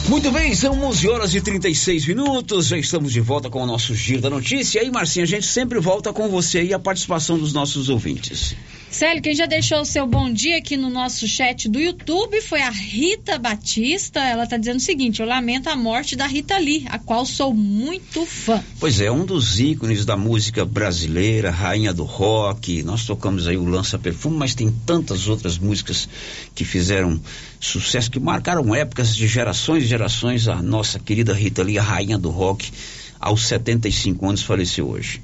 [0.07, 2.67] Muito bem, são 11 horas e 36 minutos.
[2.67, 4.79] Já estamos de volta com o nosso Giro da Notícia.
[4.79, 8.55] E aí, Marcinha, a gente sempre volta com você e a participação dos nossos ouvintes.
[8.91, 12.59] Célio, quem já deixou o seu bom dia aqui no nosso chat do YouTube foi
[12.59, 14.19] a Rita Batista.
[14.19, 17.53] Ela está dizendo o seguinte: eu lamento a morte da Rita Lee, a qual sou
[17.53, 18.63] muito fã.
[18.79, 22.81] Pois é, um dos ícones da música brasileira, rainha do rock.
[22.81, 26.09] Nós tocamos aí o Lança Perfume, mas tem tantas outras músicas
[26.55, 27.21] que fizeram
[27.59, 30.47] sucesso, que marcaram épocas de gerações e gerações.
[30.47, 32.71] A nossa querida Rita Lee, a rainha do rock,
[33.19, 35.21] aos 75 anos, faleceu hoje.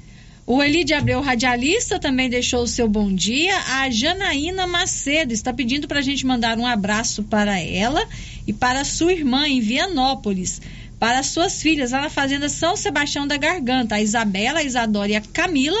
[0.48, 3.52] O Elide Abreu, radialista, também deixou o seu bom dia.
[3.80, 8.06] A Janaína Macedo está pedindo para a gente mandar um abraço para ela
[8.46, 10.62] e para sua irmã em Vianópolis.
[11.00, 15.16] Para suas filhas lá na Fazenda São Sebastião da Garganta, a Isabela, a Isadora e
[15.16, 15.80] a Camila.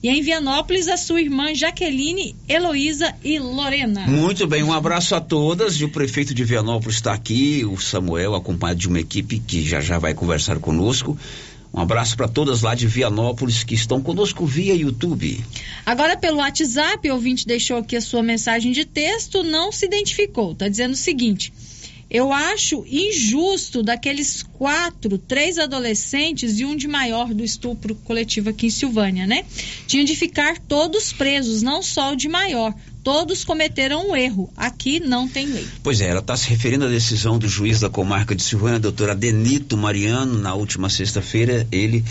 [0.00, 4.06] E em Vianópolis, a sua irmã Jaqueline, Heloísa e Lorena.
[4.06, 5.80] Muito bem, um abraço a todas.
[5.80, 9.80] E o prefeito de Vianópolis está aqui, o Samuel, acompanhado de uma equipe que já
[9.80, 11.18] já vai conversar conosco.
[11.74, 15.44] Um abraço para todas lá de Vianópolis que estão conosco via YouTube.
[15.84, 20.52] Agora, pelo WhatsApp, o ouvinte deixou aqui a sua mensagem de texto, não se identificou.
[20.52, 21.52] Está dizendo o seguinte.
[22.08, 28.68] Eu acho injusto daqueles quatro, três adolescentes e um de maior do estupro coletivo aqui
[28.68, 29.44] em Silvânia, né?
[29.88, 32.72] Tinham de ficar todos presos, não só o de maior.
[33.04, 34.50] Todos cometeram um erro.
[34.56, 35.66] Aqui não tem lei.
[35.82, 39.10] Pois é, ela está se referindo à decisão do juiz da comarca de Silvânia, doutor
[39.10, 41.68] Adenito Mariano, na última sexta-feira.
[41.70, 42.02] Ele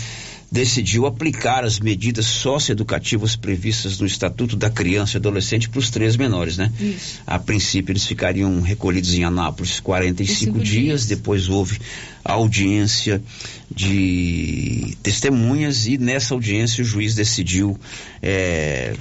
[0.52, 6.16] decidiu aplicar as medidas socioeducativas previstas no Estatuto da Criança e Adolescente para os três
[6.16, 6.70] menores, né?
[6.78, 7.20] Isso.
[7.26, 11.80] A princípio eles ficariam recolhidos em Anápolis 45 dias, dias, depois houve
[12.24, 13.20] audiência
[13.68, 17.76] de testemunhas e nessa audiência o juiz decidiu
[18.22, 18.94] é,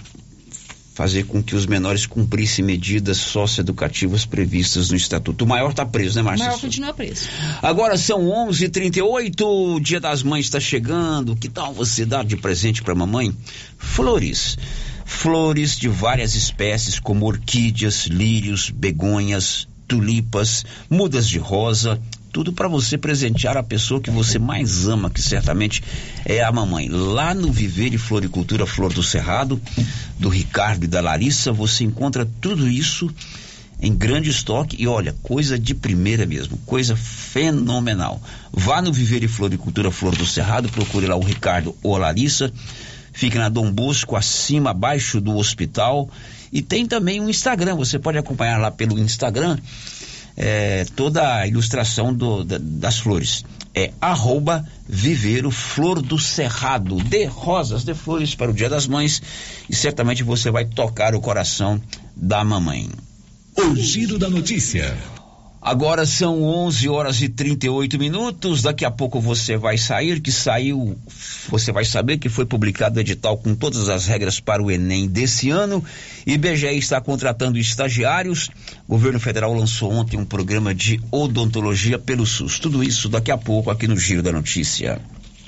[0.94, 5.44] fazer com que os menores cumprissem medidas socioeducativas previstas no estatuto.
[5.44, 6.46] O maior está preso, né, Márcia?
[6.46, 7.28] O maior continua preso.
[7.62, 11.36] Agora são 11:38, o Dia das Mães está chegando.
[11.36, 13.36] Que tal você dar de presente para mamãe
[13.78, 14.58] flores?
[15.06, 22.00] Flores de várias espécies, como orquídeas, lírios, begonhas, tulipas, mudas de rosa,
[22.34, 25.84] tudo para você presentear a pessoa que você mais ama, que certamente
[26.26, 26.90] é a mamãe.
[26.90, 29.62] Lá no Viver e Floricultura Flor do Cerrado,
[30.20, 33.14] do Ricardo e da Larissa, você encontra tudo isso
[33.80, 38.20] em grande estoque e olha, coisa de primeira mesmo, coisa fenomenal.
[38.52, 42.52] Vá no Viver e Floricultura Flor do Cerrado, procure lá o Ricardo ou a Larissa.
[43.12, 46.10] Fica na Dom Bosco, acima, abaixo do hospital.
[46.52, 49.60] E tem também um Instagram, você pode acompanhar lá pelo Instagram
[50.36, 53.44] é, toda a ilustração do, da, das flores.
[53.76, 59.22] É arroba viveiro flor do cerrado, de rosas, de flores para o dia das mães
[59.68, 61.82] e certamente você vai tocar o coração
[62.16, 62.90] da mamãe.
[63.58, 64.96] O Giro da Notícia.
[65.66, 68.64] Agora são 11 horas e 38 minutos.
[68.64, 70.98] Daqui a pouco você vai sair, que saiu,
[71.48, 75.08] você vai saber que foi publicado o edital com todas as regras para o Enem
[75.08, 75.82] desse ano.
[76.28, 78.50] IBGE está contratando estagiários.
[78.86, 82.60] O governo federal lançou ontem um programa de odontologia pelo SUS.
[82.60, 85.00] Tudo isso daqui a pouco aqui no Giro da Notícia.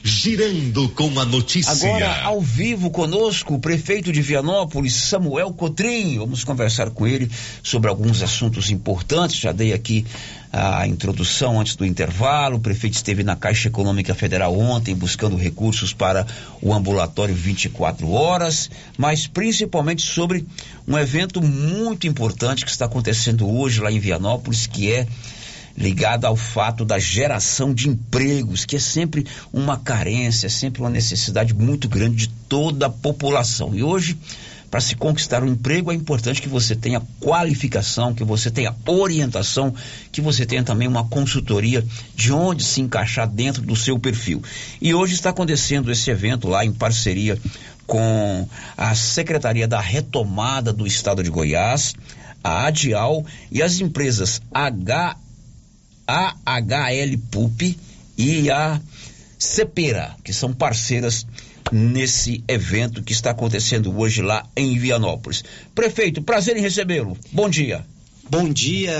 [0.07, 1.71] Girando com a notícia.
[1.71, 6.19] Agora, ao vivo conosco, o prefeito de Vianópolis, Samuel Cotrim.
[6.19, 7.27] Vamos conversar com ele
[7.63, 9.37] sobre alguns assuntos importantes.
[9.37, 10.05] Já dei aqui
[10.53, 12.57] a introdução antes do intervalo.
[12.57, 16.27] O prefeito esteve na Caixa Econômica Federal ontem buscando recursos para
[16.61, 20.45] o ambulatório 24 horas, mas principalmente sobre
[20.87, 25.07] um evento muito importante que está acontecendo hoje lá em Vianópolis, que é
[25.77, 30.89] ligada ao fato da geração de empregos, que é sempre uma carência, é sempre uma
[30.89, 33.75] necessidade muito grande de toda a população.
[33.75, 34.17] E hoje,
[34.71, 39.73] para se conquistar um emprego, é importante que você tenha qualificação, que você tenha orientação,
[40.11, 44.41] que você tenha também uma consultoria de onde se encaixar dentro do seu perfil.
[44.81, 47.39] E hoje está acontecendo esse evento lá em parceria
[47.85, 51.93] com a Secretaria da Retomada do Estado de Goiás,
[52.43, 55.17] a ADIAL e as empresas H
[56.07, 57.77] a HL Pup
[58.17, 58.79] e a
[59.37, 61.25] Cepera, que são parceiras
[61.71, 65.43] nesse evento que está acontecendo hoje lá em Vianópolis.
[65.73, 67.17] Prefeito, prazer em recebê-lo.
[67.31, 67.85] Bom dia.
[68.27, 68.97] Bom dia,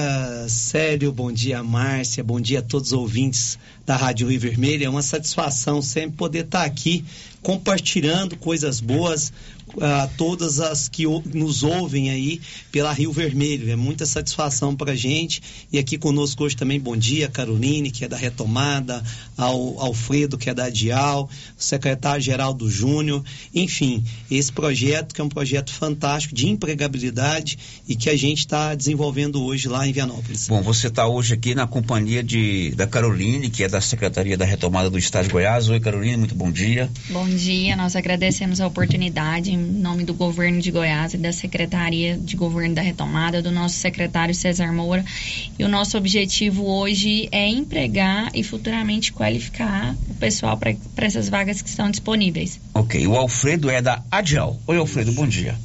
[0.47, 4.85] Célio, bom dia, Márcia, bom dia a todos os ouvintes da Rádio Rio Vermelho.
[4.85, 7.03] É uma satisfação sempre poder estar aqui
[7.41, 9.33] compartilhando coisas boas
[9.82, 12.41] a todas as que nos ouvem aí
[12.72, 13.70] pela Rio Vermelho.
[13.70, 15.41] É muita satisfação para a gente.
[15.72, 19.03] E aqui conosco hoje também, bom dia, Caroline, que é da Retomada,
[19.38, 23.24] ao Alfredo, que é da Dial, secretário-geral do Júnior.
[23.53, 27.57] Enfim, esse projeto que é um projeto fantástico de empregabilidade
[27.88, 30.47] e que a gente está desenvolvendo hoje lá em Vianópolis.
[30.47, 34.45] Bom, você está hoje aqui na companhia de, da Caroline, que é da Secretaria da
[34.45, 35.70] Retomada do Estado de Goiás.
[35.70, 36.89] Oi, Caroline, muito bom dia.
[37.09, 42.17] Bom dia, nós agradecemos a oportunidade em nome do governo de Goiás e da Secretaria
[42.17, 45.03] de Governo da Retomada, do nosso secretário César Moura.
[45.57, 51.61] E o nosso objetivo hoje é empregar e futuramente qualificar o pessoal para essas vagas
[51.61, 52.59] que estão disponíveis.
[52.73, 54.59] Ok, o Alfredo é da Adial.
[54.67, 55.55] Oi, Alfredo, bom dia.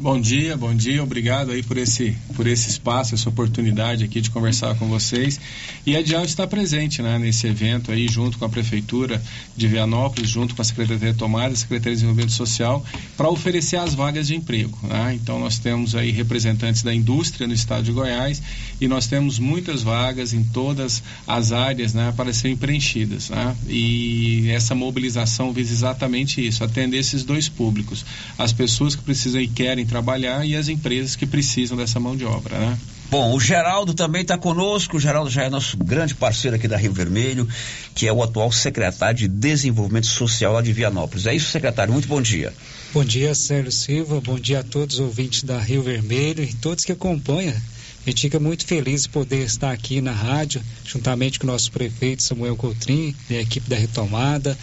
[0.00, 4.30] Bom dia, bom dia, obrigado aí por esse, por esse espaço, essa oportunidade aqui de
[4.30, 5.40] conversar com vocês.
[5.84, 9.20] E a Dial está presente né, nesse evento aí, junto com a Prefeitura
[9.56, 12.84] de Vianópolis, junto com a Secretaria de Retomada, a Secretaria de Desenvolvimento Social,
[13.16, 14.78] para oferecer as vagas de emprego.
[14.84, 15.18] Né?
[15.20, 18.40] Então nós temos aí representantes da indústria no estado de Goiás
[18.80, 23.30] e nós temos muitas vagas em todas as áreas né, para serem preenchidas.
[23.30, 23.56] Né?
[23.68, 28.06] E essa mobilização visa exatamente isso, atender esses dois públicos,
[28.38, 32.24] as pessoas que precisam e querem trabalhar e as empresas que precisam dessa mão de
[32.24, 32.78] obra, né?
[33.10, 34.98] Bom, o Geraldo também está conosco.
[34.98, 37.48] O Geraldo já é nosso grande parceiro aqui da Rio Vermelho,
[37.94, 41.24] que é o atual secretário de Desenvolvimento Social lá de Vianópolis.
[41.24, 41.90] É isso, secretário?
[41.90, 42.52] Muito bom dia.
[42.92, 44.20] Bom dia, Sérgio Silva.
[44.20, 47.54] Bom dia a todos os ouvintes da Rio Vermelho e todos que acompanham.
[47.54, 51.72] A gente fica muito feliz de poder estar aqui na rádio, juntamente com o nosso
[51.72, 54.56] prefeito Samuel Coutrin e a equipe da Retomada.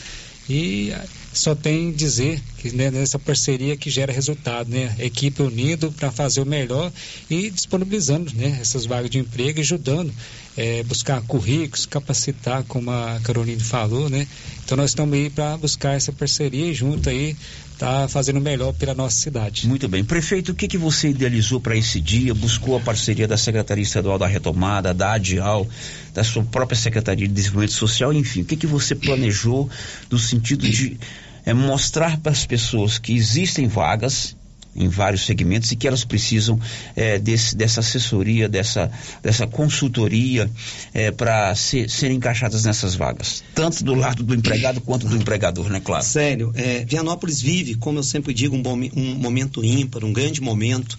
[0.49, 0.93] E
[1.33, 4.95] só tem dizer que né, nessa parceria que gera resultado, né?
[4.99, 6.91] Equipe unido para fazer o melhor
[7.29, 10.13] e disponibilizando né, essas vagas de emprego, ajudando
[10.55, 14.27] é, buscar currículos, capacitar, como a Caroline falou, né?
[14.63, 17.35] Então nós estamos aí para buscar essa parceria junto aí
[17.77, 19.67] tá fazendo melhor pela nossa cidade.
[19.67, 20.03] Muito bem.
[20.03, 22.33] Prefeito, o que, que você idealizou para esse dia?
[22.33, 25.67] Buscou a parceria da Secretaria Estadual da Retomada, da ADIAL,
[26.13, 29.69] da sua própria Secretaria de Desenvolvimento Social, enfim, o que, que você planejou
[30.09, 30.97] no sentido de
[31.45, 34.35] é, mostrar para as pessoas que existem vagas
[34.75, 36.59] em vários segmentos e que elas precisam
[36.95, 40.49] é, desse, dessa assessoria, dessa, dessa consultoria
[40.93, 45.69] é, para ser, serem encaixadas nessas vagas, tanto do lado do empregado quanto do empregador,
[45.69, 46.03] né, claro?
[46.03, 50.41] Sério, é, Vianópolis vive, como eu sempre digo, um, bom, um momento ímpar, um grande
[50.41, 50.97] momento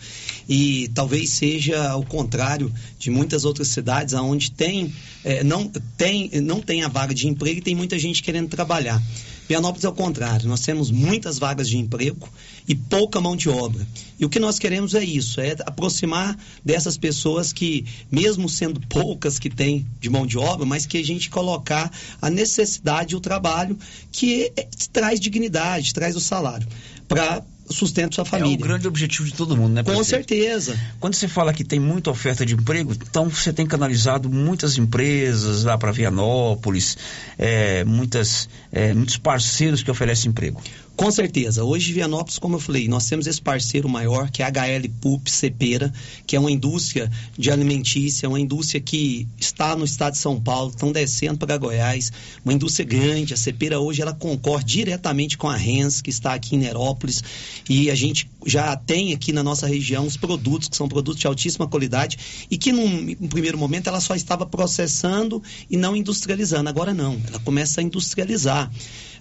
[0.49, 6.61] e talvez seja o contrário de muitas outras cidades onde tem, é, não, tem, não
[6.61, 9.03] tem a vaga de emprego e tem muita gente querendo trabalhar.
[9.49, 12.28] Vianópolis é o contrário, nós temos muitas vagas de emprego
[12.66, 13.86] e pouca mão de obra.
[14.18, 19.38] E o que nós queremos é isso, é aproximar dessas pessoas que, mesmo sendo poucas
[19.38, 21.90] que têm de mão de obra, mas que a gente colocar
[22.20, 23.78] a necessidade e o trabalho
[24.11, 26.66] que é, traz dignidade, traz o salário
[27.07, 28.55] para sustento sua família.
[28.55, 29.82] É o grande objetivo de todo mundo, né?
[29.82, 30.78] Com certeza.
[31.01, 35.64] Quando você fala que tem muita oferta de emprego, então você tem canalizado muitas empresas
[35.64, 36.97] lá para Vianópolis,
[37.38, 40.61] é, muitas, é, muitos parceiros que oferecem emprego.
[40.95, 41.62] Com certeza.
[41.62, 45.29] Hoje, Vianópolis, como eu falei, nós temos esse parceiro maior, que é a HL Pup
[45.29, 45.93] Cepera,
[46.27, 50.70] que é uma indústria de alimentícia, uma indústria que está no estado de São Paulo,
[50.70, 52.11] estão descendo para Goiás,
[52.43, 53.35] uma indústria grande.
[53.35, 57.22] A Cepera hoje ela concorre diretamente com a Rens, que está aqui em Nerópolis,
[57.68, 61.27] e a gente já tem aqui na nossa região os produtos, que são produtos de
[61.27, 66.70] altíssima qualidade, e que num, num primeiro momento ela só estava processando e não industrializando.
[66.70, 68.66] Agora não, ela começa a industrializar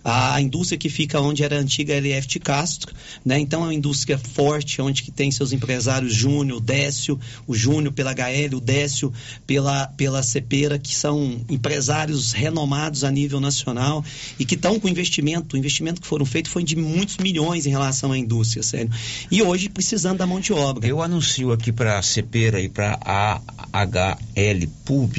[0.07, 2.93] a indústria que fica onde era a antiga LF de Castro,
[3.25, 3.39] né?
[3.39, 8.11] Então é uma indústria forte, onde que tem seus empresários Júnior, Décio, o Júnior pela
[8.11, 9.11] HL, o Décio
[9.47, 14.05] pela, pela Cepera, que são empresários renomados a nível nacional
[14.37, 17.71] e que estão com investimento, o investimento que foram feitos foi de muitos milhões em
[17.71, 18.91] relação à indústria, sério.
[19.31, 20.87] E hoje precisando da mão de obra.
[20.87, 23.41] Eu anuncio aqui para a Cepera e para a
[23.73, 25.17] AHL Pub,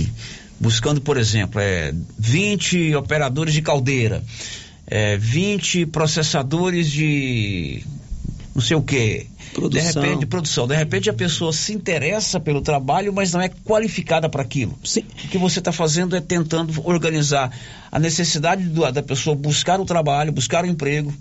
[0.58, 4.22] buscando, por exemplo, é, 20 operadores de caldeira,
[4.86, 7.82] é, 20 processadores de
[8.56, 9.26] não sei o que.
[9.52, 10.02] Produção.
[10.02, 10.66] De repente, produção.
[10.66, 14.78] De repente a pessoa se interessa pelo trabalho, mas não é qualificada para aquilo.
[14.82, 15.04] Sim.
[15.24, 17.50] O que você está fazendo é tentando organizar
[17.92, 21.12] a necessidade do, da pessoa buscar o trabalho, buscar o emprego,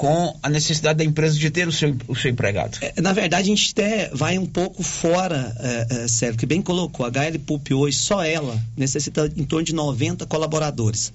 [0.00, 2.78] com a necessidade da empresa de ter o seu, o seu empregado.
[2.80, 6.62] É, na verdade, a gente até vai um pouco fora, é, é, Sérgio, que bem
[6.62, 7.04] colocou.
[7.04, 11.12] A HL Pulp hoje, só ela, necessita em torno de 90 colaboradores.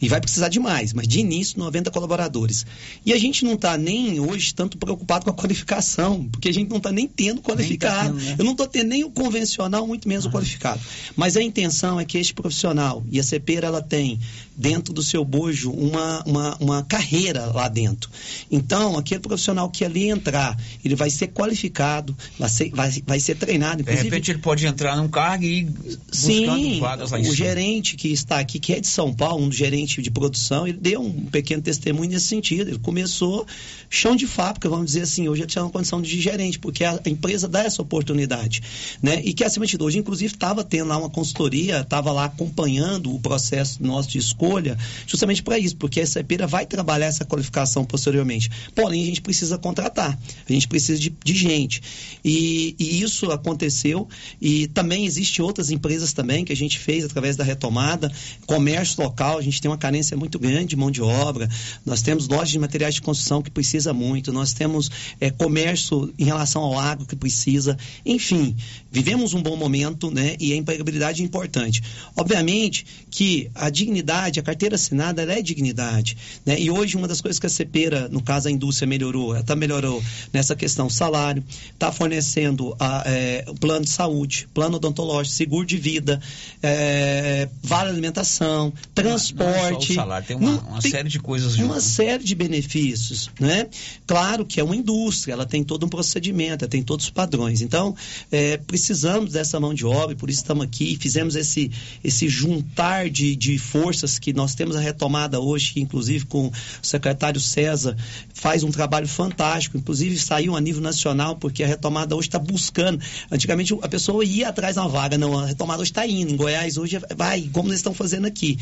[0.00, 2.64] E vai precisar de mais, mas de início 90 colaboradores.
[3.04, 6.70] E a gente não está nem hoje tanto preocupado com a qualificação, porque a gente
[6.70, 8.16] não está nem tendo qualificado.
[8.16, 8.36] tendo, né?
[8.38, 10.80] Eu não estou tendo nem o convencional, muito menos o qualificado.
[11.16, 14.18] Mas a intenção é que este profissional, e a CEPERA ela tem
[14.56, 18.10] dentro do seu bojo uma, uma, uma carreira lá dentro.
[18.50, 23.36] Então, aquele profissional que ali entrar, ele vai ser qualificado, vai ser, vai, vai ser
[23.36, 23.76] treinado.
[23.76, 27.22] De Inclusive, repente ele pode entrar num cargo e ir buscando Sim, vagas lá em
[27.22, 27.36] o cima.
[27.36, 30.78] gerente que está aqui, que é de São Paulo, um dos gerentes de produção, ele
[30.78, 32.68] deu um pequeno testemunho nesse sentido.
[32.68, 33.46] Ele começou
[33.88, 37.00] chão de fábrica, vamos dizer assim, hoje ele tinha uma condição de gerente, porque a,
[37.06, 38.62] empresa dá essa oportunidade.
[39.02, 39.20] Né?
[39.24, 43.12] E que, acima de tudo, hoje, inclusive, estava tendo lá uma consultoria, estava lá acompanhando
[43.12, 47.84] o processo nosso de escolha, justamente para isso, porque a SAPeira vai trabalhar essa qualificação
[47.84, 48.50] posteriormente.
[48.74, 50.18] Porém, a gente precisa contratar,
[50.48, 51.82] a gente precisa de, de gente.
[52.24, 54.08] E, e isso aconteceu,
[54.40, 58.12] e também existem outras empresas também que a gente fez através da retomada,
[58.46, 61.48] comércio local, a gente tem uma carência muito grande de mão de obra,
[61.84, 66.24] nós temos lojas de materiais de construção que precisa muito, nós temos é, comércio em
[66.24, 67.76] relação ao agro que precisa,
[68.06, 68.54] enfim,
[68.92, 70.36] vivemos um bom momento, né?
[70.38, 71.82] E a empregabilidade é importante.
[72.16, 76.60] Obviamente que a dignidade, a carteira assinada, ela é dignidade, né?
[76.60, 79.56] E hoje uma das coisas que a Cepera, no caso a indústria melhorou, ela tá
[79.56, 80.02] melhorou
[80.32, 85.76] nessa questão salário, está fornecendo a, é, o plano de saúde, plano odontológico, seguro de
[85.76, 86.20] vida,
[86.62, 89.69] é, vale alimentação, transporte.
[89.72, 91.66] Não é só o salário, tem uma, uma série de coisas junto.
[91.66, 93.68] Uma série de benefícios, né?
[94.06, 97.60] Claro que é uma indústria, ela tem todo um procedimento, ela tem todos os padrões.
[97.60, 97.94] Então,
[98.30, 101.70] é, precisamos dessa mão de obra, por isso estamos aqui, fizemos esse,
[102.02, 106.52] esse juntar de, de forças que nós temos a retomada hoje, que inclusive com o
[106.82, 107.96] secretário César
[108.32, 113.00] faz um trabalho fantástico, inclusive saiu a nível nacional, porque a retomada hoje está buscando.
[113.30, 116.32] Antigamente a pessoa ia atrás de uma vaga, não, a retomada hoje está indo.
[116.32, 118.58] Em Goiás hoje vai, como eles estão fazendo aqui.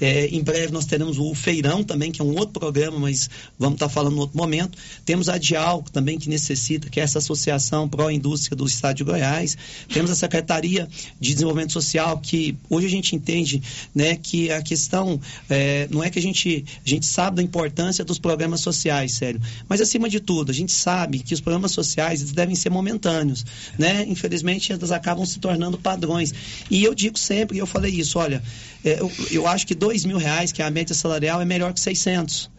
[0.00, 3.28] É, em breve nós teremos o Feirão também, que é um outro programa, mas
[3.58, 4.78] vamos estar falando em outro momento.
[5.04, 9.58] Temos a Dial também, que necessita, que é essa associação pró-indústria do estado de Goiás.
[9.92, 10.88] Temos a Secretaria
[11.20, 13.62] de Desenvolvimento Social, que hoje a gente entende
[13.94, 15.20] né, que a questão
[15.50, 19.42] é, não é que a gente, a gente sabe da importância dos programas sociais, sério.
[19.68, 23.44] Mas acima de tudo, a gente sabe que os programas sociais eles devem ser momentâneos,
[23.78, 24.06] né?
[24.08, 26.32] Infelizmente, eles acabam se tornando padrões.
[26.70, 28.42] E eu digo sempre, e eu falei isso, olha,
[28.84, 31.72] é, eu, eu acho que dois mil reais, que é a média salarial, é melhor
[31.72, 32.50] que 600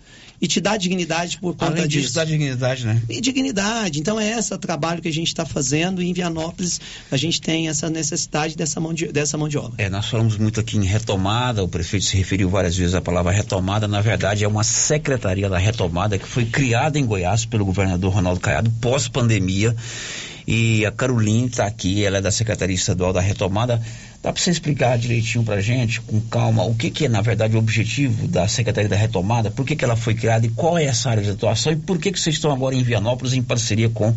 [0.41, 2.15] e te dá dignidade por conta Além disso, disso.
[2.15, 3.01] dá dignidade, né?
[3.09, 3.99] E dignidade.
[3.99, 6.79] Então é esse o trabalho que a gente está fazendo e em Vianópolis
[7.11, 9.83] a gente tem essa necessidade dessa mão de, dessa mão de obra.
[9.83, 13.31] É, nós falamos muito aqui em retomada, o prefeito se referiu várias vezes à palavra
[13.31, 18.13] retomada, na verdade é uma secretaria da retomada que foi criada em Goiás pelo governador
[18.13, 19.75] Ronaldo Caiado pós-pandemia
[20.51, 23.79] e a Caroline está aqui, ela é da Secretaria Estadual da Retomada.
[24.19, 27.55] Dá para você explicar direitinho para gente, com calma, o que, que é, na verdade,
[27.55, 30.85] o objetivo da Secretaria da Retomada, por que, que ela foi criada e qual é
[30.85, 33.89] essa área de atuação e por que, que vocês estão agora em Vianópolis em parceria
[33.89, 34.11] com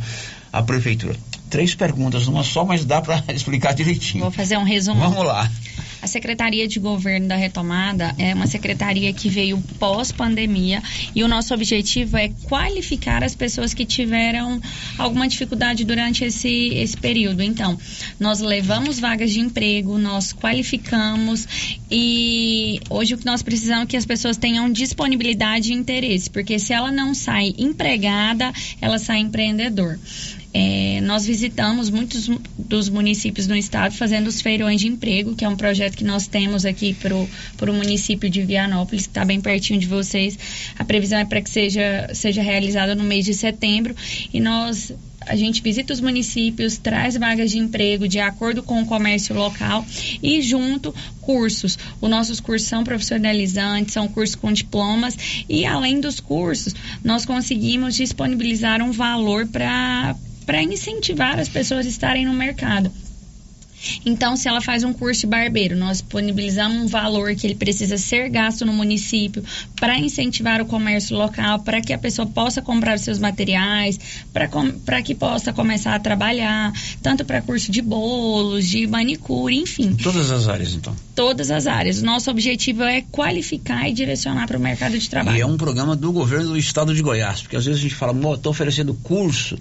[0.51, 1.17] a Prefeitura?
[1.51, 4.25] Três perguntas numa só, mas dá para explicar direitinho.
[4.25, 5.01] Vou fazer um resumo.
[5.03, 5.51] Vamos lá.
[6.03, 10.83] A Secretaria de Governo da Retomada é uma secretaria que veio pós-pandemia
[11.15, 14.61] e o nosso objetivo é qualificar as pessoas que tiveram
[14.99, 17.41] alguma dificuldade durante esse, esse período.
[17.41, 17.79] Então,
[18.19, 21.47] nós levamos vagas de emprego, nós qualificamos
[21.89, 26.59] e hoje o que nós precisamos é que as pessoas tenham disponibilidade e interesse, porque
[26.59, 30.01] se ela não sai empregada, ela sai empreendedor.
[30.55, 32.29] É, nós visitamos muitos
[32.59, 36.27] dos municípios no estado fazendo os feirões de emprego, que é um projeto que nós
[36.27, 37.15] temos aqui para
[37.71, 40.39] o município de Vianópolis, que está bem pertinho de vocês.
[40.79, 43.95] A previsão é para que seja, seja realizada no mês de setembro
[44.33, 44.93] e nós
[45.27, 49.87] a gente visita os municípios, traz vagas de emprego de acordo com o comércio local
[50.21, 51.79] e junto cursos.
[52.01, 56.75] Os nossos cursos são profissionalizantes, são cursos com diplomas e além dos cursos,
[57.05, 60.17] nós conseguimos disponibilizar um valor para
[60.53, 62.93] para incentivar as pessoas a estarem no mercado.
[64.05, 67.97] Então, se ela faz um curso de barbeiro, nós disponibilizamos um valor que ele precisa
[67.97, 69.43] ser gasto no município
[69.81, 73.99] para incentivar o comércio local, para que a pessoa possa comprar os seus materiais,
[74.85, 76.71] para que possa começar a trabalhar,
[77.03, 79.95] tanto para curso de bolos, de manicure, enfim.
[79.95, 80.95] Todas as áreas, então.
[81.15, 82.03] Todas as áreas.
[82.03, 85.39] O nosso objetivo é qualificar e direcionar para o mercado de trabalho.
[85.39, 87.95] E é um programa do governo do estado de Goiás, porque às vezes a gente
[87.95, 89.59] fala, estou oferecendo curso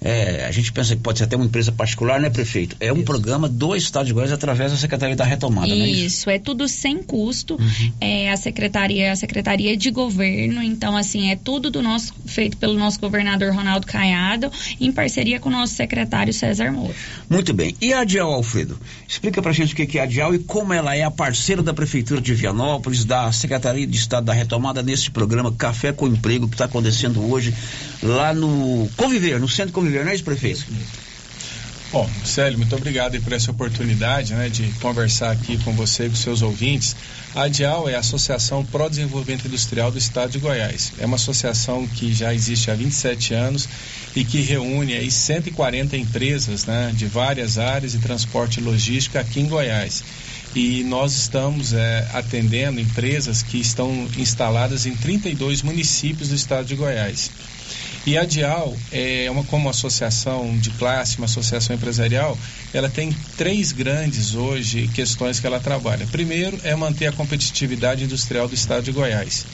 [0.00, 2.76] é, a gente pensa que pode ser até uma empresa particular, né, prefeito?
[2.80, 3.04] É um isso.
[3.04, 5.88] programa do Estado de Goiás através da Secretaria da Retomada, isso, né?
[5.88, 7.54] Isso, é tudo sem custo.
[7.54, 7.92] Uhum.
[8.00, 12.78] É, a Secretaria a Secretaria de Governo, então, assim, é tudo do nosso, feito pelo
[12.78, 16.94] nosso governador Ronaldo Caiado, em parceria com o nosso secretário César Moura.
[17.28, 17.74] Muito bem.
[17.80, 18.78] E a Adial, Alfredo?
[19.06, 21.74] Explica pra gente o que é a Adial e como ela é a parceira da
[21.74, 26.54] Prefeitura de Vianópolis, da Secretaria de Estado da Retomada, nesse programa Café com Emprego que
[26.54, 27.54] está acontecendo hoje
[28.02, 30.64] lá no Conviver, no Centro Conviver não é isso, prefeito?
[31.92, 36.14] Bom, Célio, muito obrigado por essa oportunidade né, de conversar aqui com você e com
[36.14, 36.94] seus ouvintes.
[37.34, 40.92] A ADIAL é a Associação Pro Desenvolvimento Industrial do Estado de Goiás.
[41.00, 43.68] É uma associação que já existe há 27 anos
[44.14, 49.40] e que reúne aí 140 empresas né, de várias áreas de transporte e logística aqui
[49.40, 50.04] em Goiás.
[50.54, 56.76] E nós estamos é, atendendo empresas que estão instaladas em 32 municípios do estado de
[56.76, 57.32] Goiás.
[58.06, 62.36] E a Dial é uma como associação de classe, uma associação empresarial,
[62.72, 66.06] ela tem três grandes hoje questões que ela trabalha.
[66.06, 69.44] Primeiro é manter a competitividade industrial do estado de Goiás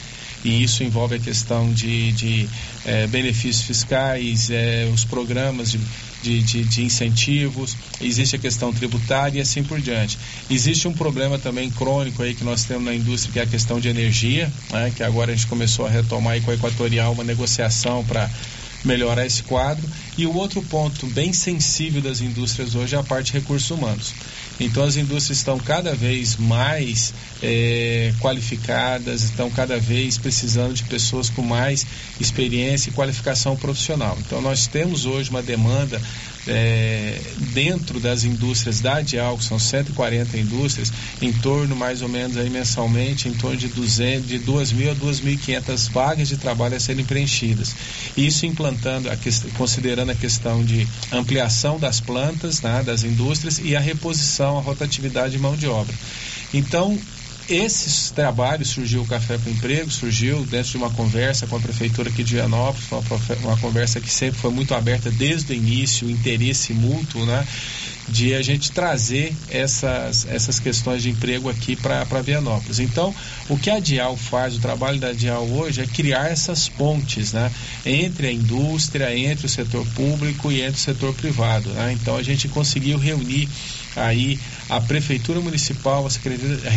[0.43, 2.49] e isso envolve a questão de, de
[2.85, 5.79] é, benefícios fiscais, é, os programas de,
[6.27, 10.17] de, de, de, incentivos, existe a questão tributária e assim por diante.
[10.49, 13.79] Existe um problema também crônico aí que nós temos na indústria, que é a questão
[13.79, 17.23] de energia, né, que agora a gente começou a retomar aí com a Equatorial uma
[17.23, 18.29] negociação para
[18.83, 19.87] melhorar esse quadro.
[20.17, 24.13] E o outro ponto bem sensível das indústrias hoje é a parte de recursos humanos.
[24.59, 31.29] Então as indústrias estão cada vez mais é, qualificadas, estão cada vez precisando de pessoas
[31.29, 31.85] com mais
[32.19, 34.17] experiência e qualificação profissional.
[34.25, 36.01] Então nós temos hoje uma demanda
[36.47, 37.19] é,
[37.53, 40.91] dentro das indústrias da Dial, que são 140 indústrias,
[41.21, 45.91] em torno mais ou menos aí mensalmente, em torno de 200, de 2.000 a 2.500
[45.91, 47.75] vagas de trabalho a serem preenchidas.
[48.15, 49.17] Isso implantando, a
[49.57, 55.33] considerando a questão de ampliação das plantas, né, das indústrias e a reposição, a rotatividade
[55.33, 55.93] de mão de obra.
[56.53, 56.97] Então,
[57.49, 62.09] esses trabalhos surgiu o Café com Emprego, surgiu dentro de uma conversa com a prefeitura
[62.09, 63.01] aqui de Vianópolis, uma,
[63.43, 67.45] uma conversa que sempre foi muito aberta desde o início, o interesse mútuo, né?
[68.07, 72.79] de a gente trazer essas, essas questões de emprego aqui para Vianópolis.
[72.79, 73.13] Então,
[73.49, 77.51] o que a Dial faz, o trabalho da Dial hoje é criar essas pontes né,
[77.85, 81.69] entre a indústria, entre o setor público e entre o setor privado.
[81.69, 81.97] Né?
[81.99, 83.49] Então, a gente conseguiu reunir
[83.97, 84.39] aí
[84.69, 86.09] a Prefeitura Municipal, a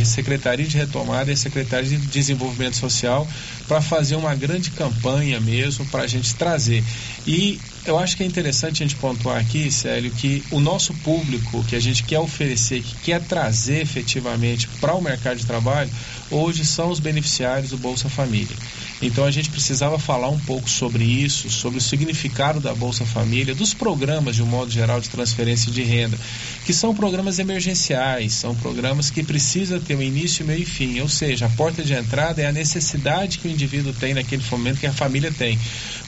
[0.05, 3.27] Secretaria, de Retomada e a Secretaria de Desenvolvimento Social
[3.69, 6.83] para fazer uma grande campanha mesmo para a gente trazer.
[7.27, 11.65] E eu acho que é interessante a gente pontuar aqui, Célio, que o nosso público
[11.65, 15.91] que a gente quer oferecer, que quer trazer efetivamente para o mercado de trabalho,
[16.31, 18.57] hoje são os beneficiários do Bolsa Família.
[19.03, 23.55] Então a gente precisava falar um pouco sobre isso, sobre o significado da Bolsa Família,
[23.55, 26.19] dos programas de um modo geral de transferência de renda,
[26.67, 31.09] que são programas emergenciais, são programas que precisam ter um início, meio e fim, ou
[31.09, 34.87] seja, a porta de entrada é a necessidade que o indivíduo tem naquele momento que
[34.87, 35.59] a família tem.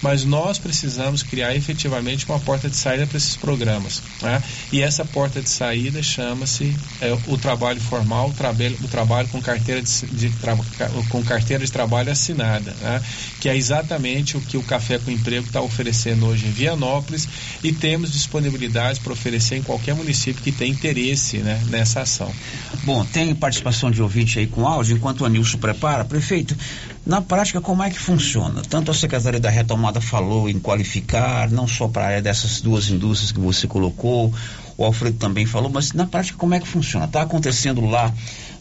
[0.03, 4.03] Mas nós precisamos criar efetivamente uma porta de saída para esses programas.
[4.21, 4.43] Né?
[4.73, 9.41] E essa porta de saída chama-se é, o trabalho formal, o, trabalho, o trabalho com
[9.41, 10.33] carteira de, de
[11.09, 12.75] com carteira de trabalho assinada.
[12.83, 13.03] Né?
[13.41, 17.29] que é exatamente o que o Café com Emprego está oferecendo hoje em Vianópolis
[17.63, 22.33] e temos disponibilidade para oferecer em qualquer município que tenha interesse né, nessa ação.
[22.85, 26.05] Bom, tem participação de ouvinte aí com áudio, enquanto o Anilson prepara.
[26.05, 26.57] Prefeito,
[27.05, 28.63] na prática, como é que funciona?
[28.63, 32.91] Tanto a Secretaria da Retomada falou em qualificar, não só para a área dessas duas
[32.91, 34.33] indústrias que você colocou,
[34.79, 37.07] o Alfredo também falou, mas na prática, como é que funciona?
[37.07, 38.13] Está acontecendo lá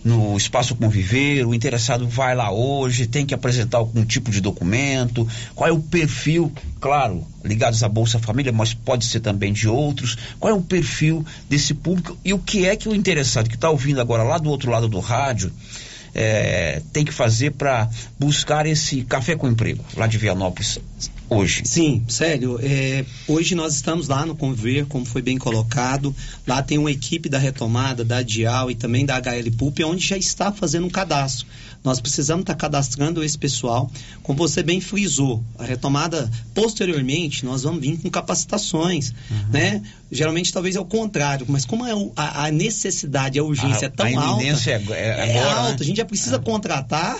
[0.04, 5.28] no Espaço Conviver, o interessado vai lá hoje, tem que apresentar algum tipo de documento,
[5.54, 10.18] qual é o perfil, claro, ligados à Bolsa Família, mas pode ser também de outros,
[10.39, 13.70] qual é o perfil desse público e o que é que o interessado que está
[13.70, 15.52] ouvindo agora lá do outro lado do rádio
[16.14, 17.89] é, tem que fazer para
[18.20, 20.80] buscar esse café com emprego lá de Vianópolis
[21.30, 21.64] hoje?
[21.66, 22.59] Sim, sério.
[22.62, 26.14] É, hoje nós estamos lá no Conviver, como foi bem colocado.
[26.45, 30.18] Lá tem uma equipe da retomada, da Dial e também da HL Pulp, onde já
[30.18, 31.47] está fazendo um cadastro.
[31.84, 33.92] Nós precisamos estar cadastrando esse pessoal.
[34.22, 39.50] Como você bem frisou, a retomada posteriormente, nós vamos vir com capacitações, uhum.
[39.52, 39.82] né?
[40.12, 43.90] Geralmente talvez é o contrário, mas como é o, a, a, necessidade, a urgência a,
[43.90, 45.78] é tão a alta, é, é, é agora, alta, né?
[45.80, 46.40] a gente já precisa é.
[46.40, 47.18] contratar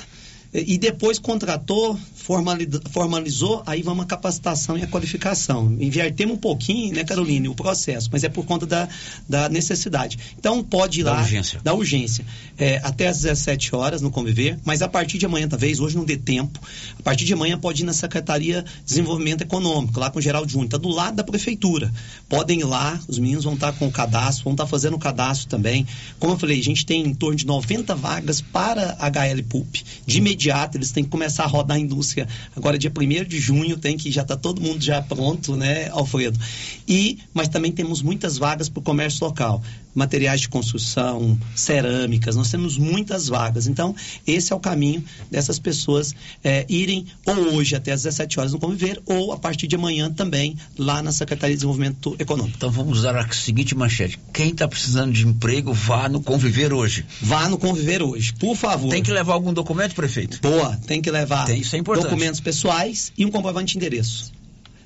[0.54, 5.76] e depois contratou, formalizou, aí vamos a capacitação e a qualificação.
[5.80, 8.88] Invertemos um pouquinho, né, Caroline, o processo, mas é por conta da,
[9.28, 10.18] da necessidade.
[10.38, 11.22] Então, pode ir da lá.
[11.22, 11.60] Urgência.
[11.64, 12.26] Da urgência.
[12.58, 16.06] É, até às 17 horas no Conviver, mas a partir de amanhã, talvez, hoje não
[16.06, 16.60] dê tempo,
[17.00, 20.52] a partir de amanhã pode ir na Secretaria de Desenvolvimento Econômico, lá com o Geraldo
[20.52, 21.92] Júnior, está do lado da Prefeitura.
[22.30, 25.48] Podem ir lá, os meninos vão estar com o cadastro, vão estar fazendo o cadastro
[25.48, 25.88] também.
[26.20, 29.76] Como eu falei, a gente tem em torno de 90 vagas para HL Pulp.
[30.06, 32.11] De imediato, eles têm que começar a rodar a indústria.
[32.56, 36.40] Agora, dia 1 de junho, tem que já está todo mundo já pronto, né, Alfredo?
[36.88, 39.62] E, mas também temos muitas vagas para o comércio local.
[39.94, 43.68] Materiais de construção, cerâmicas, nós temos muitas vagas.
[43.68, 48.54] Então, esse é o caminho dessas pessoas é, irem ou hoje até às 17 horas
[48.54, 52.58] no Conviver, ou a partir de amanhã também lá na Secretaria de Desenvolvimento Econômico.
[52.58, 57.06] Então vamos dar a seguinte manchete: quem está precisando de emprego, vá no Conviver hoje.
[57.22, 58.90] Vá no Conviver hoje, por favor.
[58.90, 60.40] Tem que levar algum documento, prefeito?
[60.42, 64.41] Boa, tem que levar tem, é documentos pessoais e um comprovante de endereço.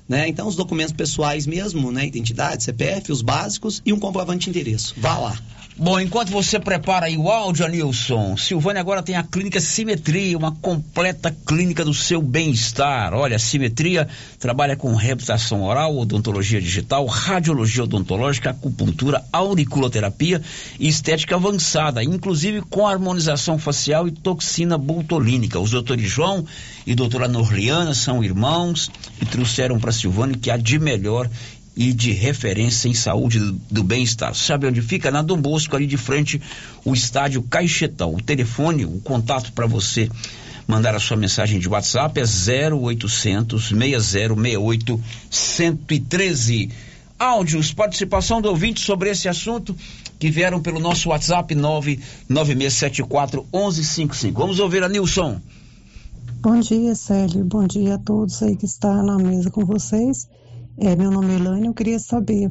[0.08, 0.28] Né?
[0.28, 2.06] Então, os documentos pessoais mesmo, né?
[2.06, 4.94] Identidade, CPF, os básicos e um comprovante de endereço.
[4.98, 5.38] Vá lá.
[5.78, 10.50] Bom, enquanto você prepara aí o áudio, Anilson, Silvânia agora tem a clínica Simetria, uma
[10.50, 13.12] completa clínica do seu bem-estar.
[13.12, 14.08] Olha, Simetria
[14.38, 20.40] trabalha com reabilitação oral, odontologia digital, radiologia odontológica, acupuntura, auriculoterapia
[20.80, 25.60] e estética avançada, inclusive com harmonização facial e toxina botulínica.
[25.60, 26.46] Os doutores João
[26.86, 31.28] e doutora Norliana são irmãos e trouxeram para Silvânia que há de melhor
[31.76, 34.34] e de referência em saúde do, do bem-estar.
[34.34, 35.10] Sabe onde fica?
[35.10, 36.40] Na Dom Bosco, ali de frente,
[36.84, 38.14] o estádio Caixetão.
[38.14, 40.08] O telefone, o contato para você
[40.66, 42.24] mandar a sua mensagem de WhatsApp é
[42.72, 45.00] 0800 6068
[45.30, 46.70] 113.
[47.18, 49.76] Áudios, participação do ouvinte sobre esse assunto
[50.18, 54.38] que vieram pelo nosso WhatsApp 99674 1155.
[54.38, 55.40] Vamos ouvir a Nilson.
[56.40, 57.44] Bom dia, Célio.
[57.44, 60.28] Bom dia a todos aí que está na mesa com vocês.
[60.78, 62.50] É, meu nome é Elaine, eu queria saber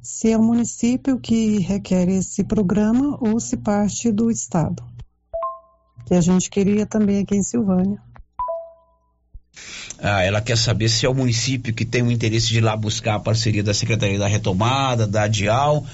[0.00, 4.82] se é o município que requer esse programa ou se parte do Estado.
[6.06, 8.00] Que a gente queria também aqui em Silvânia.
[9.98, 12.76] Ah, ela quer saber se é o município que tem o interesse de ir lá
[12.76, 15.84] buscar a parceria da Secretaria da Retomada, da DIAL,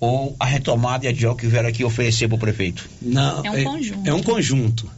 [0.00, 2.88] ou a retomada e a DIAL que vieram aqui oferecer para o prefeito.
[3.02, 4.08] Não, é um conjunto.
[4.08, 4.90] É um conjunto.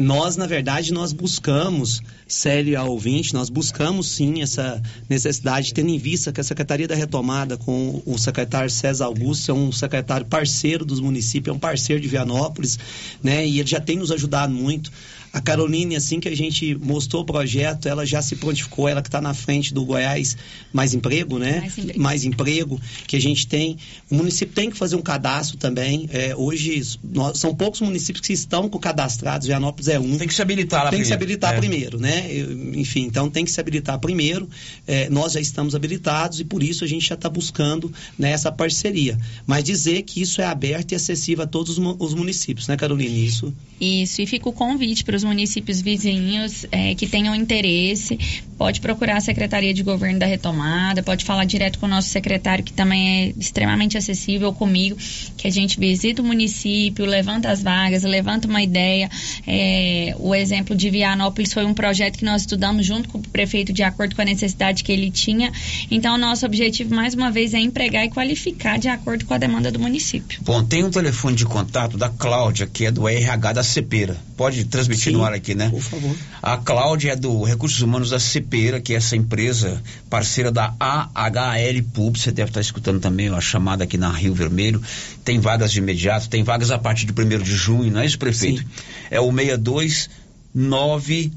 [0.00, 5.98] Nós, na verdade, nós buscamos Célio ao ouvinte, nós buscamos sim essa necessidade, tendo em
[5.98, 10.84] vista que a Secretaria da Retomada, com o secretário César Augusto, é um secretário parceiro
[10.84, 12.78] dos municípios, é um parceiro de Vianópolis,
[13.22, 13.46] né?
[13.46, 14.92] E ele já tem nos ajudado muito.
[15.32, 19.08] A Caroline, assim que a gente mostrou o projeto, ela já se prontificou, ela que
[19.08, 20.36] está na frente do Goiás
[20.72, 21.60] Mais Emprego, né?
[21.60, 22.00] Mais emprego.
[22.00, 23.76] Mais emprego que a gente tem.
[24.10, 26.08] O município tem que fazer um cadastro também.
[26.12, 30.16] É, hoje, nós, são poucos municípios que estão com cadastrados, Vianópolis é um.
[30.16, 31.24] Tem que se habilitar lá Tem que se primeiro.
[31.44, 31.58] habilitar É.
[31.58, 32.26] primeiro, né?
[32.30, 34.48] Eu- Enfim, então tem que se habilitar primeiro.
[34.86, 38.50] É, nós já estamos habilitados e por isso a gente já está buscando né, essa
[38.50, 39.18] parceria.
[39.46, 42.76] Mas dizer que isso é aberto e acessível a todos os mu- os municípios, né,
[42.76, 43.26] Caroline?
[43.26, 43.52] Isso.
[43.80, 48.18] Isso, e fica o convite para os municípios vizinhos é, que tenham interesse.
[48.56, 52.64] Pode procurar a Secretaria de Governo da Retomada, pode falar direto com o nosso secretário,
[52.64, 54.96] que também é extremamente acessível comigo,
[55.36, 59.08] que a gente visita o município, levanta as vagas, levanta uma ideia.
[59.46, 63.72] É, o exemplo de Vianópolis foi um projeto que nós estudamos junto com o prefeito
[63.72, 65.52] de acordo com a necessidade que ele tinha.
[65.90, 69.70] Então, nosso objetivo, mais uma vez, é empregar e qualificar de acordo com a demanda
[69.70, 70.40] do município.
[70.42, 74.16] Bom, tem um telefone de contato da Cláudia, que é do RH da Cepera.
[74.36, 75.70] Pode transmitir continuar aqui, né?
[75.70, 76.14] Por favor.
[76.42, 81.82] A Cláudia é do Recursos Humanos da CPEira, que é essa empresa parceira da AHL
[81.92, 82.16] Pub.
[82.16, 84.82] Você deve estar escutando também a chamada aqui na Rio Vermelho.
[85.24, 88.18] Tem vagas de imediato, tem vagas a partir de 1 de junho, não é isso,
[88.18, 88.60] prefeito?
[88.60, 88.66] Sim.
[89.10, 91.32] É o 629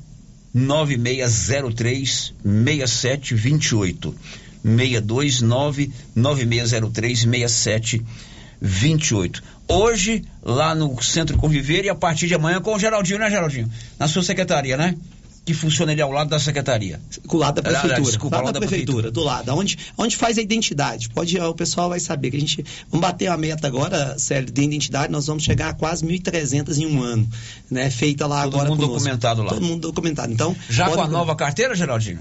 [0.53, 4.15] 9603 6728.
[4.63, 9.43] 629 9603 6728.
[9.71, 13.69] Hoje, lá no Centro Conviver e a partir de amanhã com o Geraldinho, né, Geraldinho?
[13.97, 14.95] Na sua secretaria, né?
[15.43, 17.01] Que funciona ali ao lado da secretaria.
[17.25, 18.01] Do lado da Ah, prefeitura.
[18.01, 19.51] desculpa, lá ao lado da, da prefeitura, do lado.
[19.55, 21.09] Onde, onde faz a identidade.
[21.09, 22.63] Pode, o pessoal vai saber que a gente.
[22.91, 26.85] Vamos bater a meta agora, Célio, de identidade, nós vamos chegar a quase 1.300 em
[26.85, 27.27] um ano.
[27.71, 27.89] Né?
[27.89, 28.69] Feita lá Todo agora.
[28.69, 28.99] mundo conosco.
[28.99, 29.49] documentado lá.
[29.49, 30.31] Todo mundo documentado.
[30.31, 32.19] Então, Já pode- com a nova carteira, Geraldinho?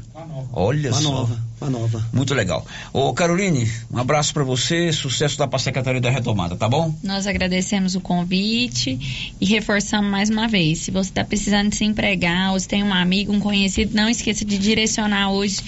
[0.54, 1.10] Olha Uma só.
[1.10, 1.38] nova,
[1.68, 2.02] nova.
[2.12, 2.64] Muito legal.
[2.92, 6.94] Ô, Caroline, um abraço pra você, sucesso pra Secretaria da Retomada, tá bom?
[7.02, 10.78] Nós agradecemos o convite e reforçamos mais uma vez.
[10.78, 14.44] Se você está precisando se empregar ou se tem um amigo, um conhecido, não esqueça
[14.44, 15.58] de direcionar hoje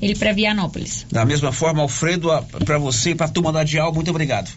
[0.00, 1.06] ele para Vianópolis.
[1.12, 4.50] Da mesma forma, Alfredo, a- pra você e pra turma da Dial, muito obrigado.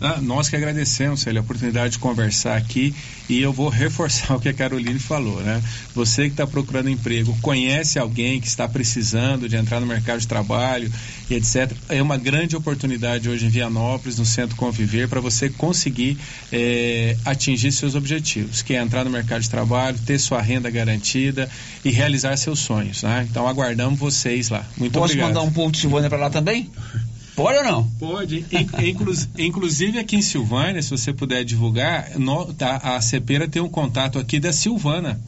[0.00, 2.94] Ah, nós que agradecemos, Célio, a oportunidade de conversar aqui
[3.28, 5.62] e eu vou reforçar o que a Caroline falou, né?
[5.94, 10.28] Você que está procurando emprego, conhece alguém que está precisando de entrar no mercado de
[10.28, 10.90] trabalho
[11.30, 11.72] e etc.
[11.88, 16.18] É uma grande oportunidade hoje em Vianópolis, no Centro Conviver, para você conseguir
[16.52, 21.48] eh, atingir seus objetivos, que é entrar no mercado de trabalho, ter sua renda garantida
[21.84, 23.26] e realizar seus sonhos, né?
[23.30, 24.66] Então aguardamos vocês lá.
[24.76, 25.28] Muito Posso obrigado.
[25.28, 26.70] mandar um povo de Silvânia pra lá também?
[27.36, 27.84] Pode ou não?
[27.98, 28.44] Pode.
[28.52, 32.10] In- inclus- inclusive aqui em Silvânia, se você puder divulgar,
[32.56, 35.20] tá, a CEPERA tem um contato aqui da Silvana,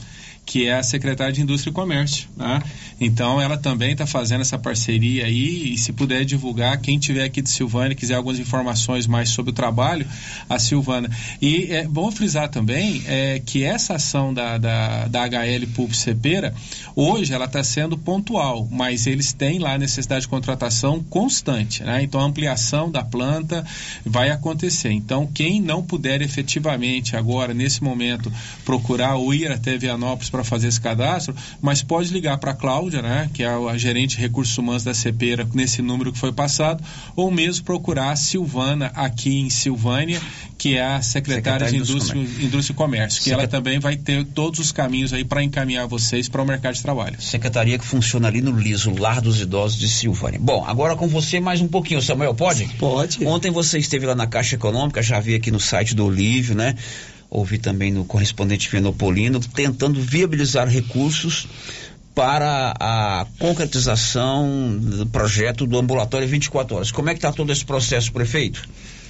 [0.47, 2.29] que é a secretária de Indústria e Comércio.
[2.37, 2.63] né?
[2.99, 7.41] Então ela também está fazendo essa parceria aí e se puder divulgar, quem tiver aqui
[7.41, 10.07] de Silvânia quiser algumas informações mais sobre o trabalho,
[10.49, 11.09] a Silvana.
[11.41, 16.55] E é bom frisar também é, que essa ação da, da, da HL Pub Cepera,
[16.95, 21.83] hoje ela está sendo pontual, mas eles têm lá necessidade de contratação constante.
[21.83, 22.03] Né?
[22.03, 23.65] Então a ampliação da planta
[24.05, 24.91] vai acontecer.
[24.91, 28.31] Então quem não puder efetivamente agora, nesse momento,
[28.63, 33.01] procurar ou ir até Vianópolis para fazer esse cadastro, mas pode ligar para a Cláudia,
[33.01, 36.83] né, que é a gerente de recursos humanos da CEPERA, nesse número que foi passado,
[37.15, 40.21] ou mesmo procurar a Silvana aqui em Silvânia,
[40.57, 43.79] que é a secretária, Secretária de de Indústria, Indústria e Comércio, que Secret- ela também
[43.79, 47.19] vai ter todos os caminhos aí para encaminhar vocês para o mercado de trabalho.
[47.21, 50.39] Secretaria que funciona ali no Liso, Lar dos Idosos de Silvânia.
[50.41, 52.65] Bom, agora com você mais um pouquinho, Samuel, pode?
[52.79, 53.25] Pode.
[53.25, 56.75] Ontem você esteve lá na Caixa Econômica, já vi aqui no site do Olívio, né?
[57.29, 61.47] Ouvi também no correspondente Venopolino, tentando viabilizar recursos
[62.15, 66.91] para a concretização do projeto do ambulatório 24 horas.
[66.91, 68.67] Como é que está todo esse processo, prefeito?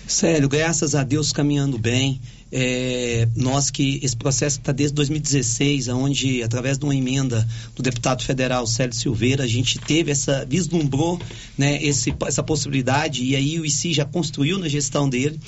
[0.08, 2.20] Sério, graças a Deus caminhando bem.
[2.52, 7.46] É, nós que esse processo está desde 2016, onde através de uma emenda
[7.76, 11.20] do deputado federal Célio Silveira, a gente teve essa vislumbrou,
[11.58, 15.40] né, esse, essa possibilidade e aí o ICI já construiu na gestão dele,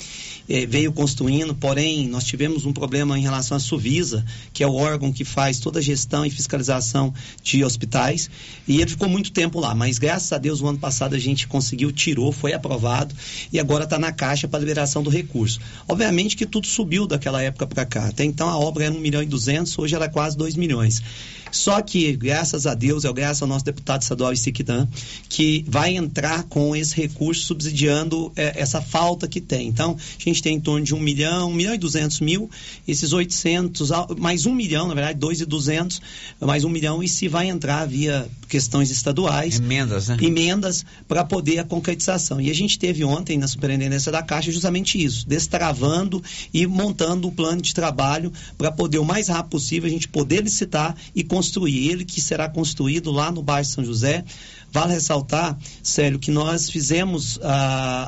[0.48, 1.54] é, veio construindo.
[1.54, 5.58] Porém, nós tivemos um problema em relação à Suvisa, que é o órgão que faz
[5.58, 8.28] toda a gestão e fiscalização de hospitais,
[8.68, 9.74] e ele ficou muito tempo lá.
[9.74, 13.14] Mas graças a Deus, o ano passado a gente conseguiu, tirou, foi aprovado
[13.52, 15.60] e agora está na caixa para liberação do recurso.
[15.88, 18.06] Obviamente que tudo subiu daquela época para cá.
[18.08, 21.02] Até então a obra era 1 milhão e 200, hoje ela é quase 2 milhões.
[21.50, 24.88] Só que, graças a Deus, é graças ao nosso deputado estadual Isiquitan,
[25.28, 29.66] que vai entrar com esse recurso subsidiando é, essa falta que tem.
[29.66, 32.50] Então, a gente tem em torno de 1 milhão, 1 milhão e 200 mil,
[32.86, 36.00] esses 800, ah, mais 1 milhão, na verdade, 2 e 200,
[36.40, 39.58] mais 1 milhão, e se vai entrar via questões estaduais.
[39.58, 40.16] Emendas, né?
[40.20, 42.40] Emendas para poder a concretização.
[42.40, 46.22] E a gente teve ontem na Superintendência da Caixa justamente isso, destravando
[46.52, 50.42] e montando o plano de trabalho para poder, o mais rápido possível, a gente poder
[50.42, 51.90] licitar e construir.
[51.90, 54.24] Ele que será construído lá no bairro São José.
[54.72, 57.40] Vale ressaltar, Célio, que nós fizemos,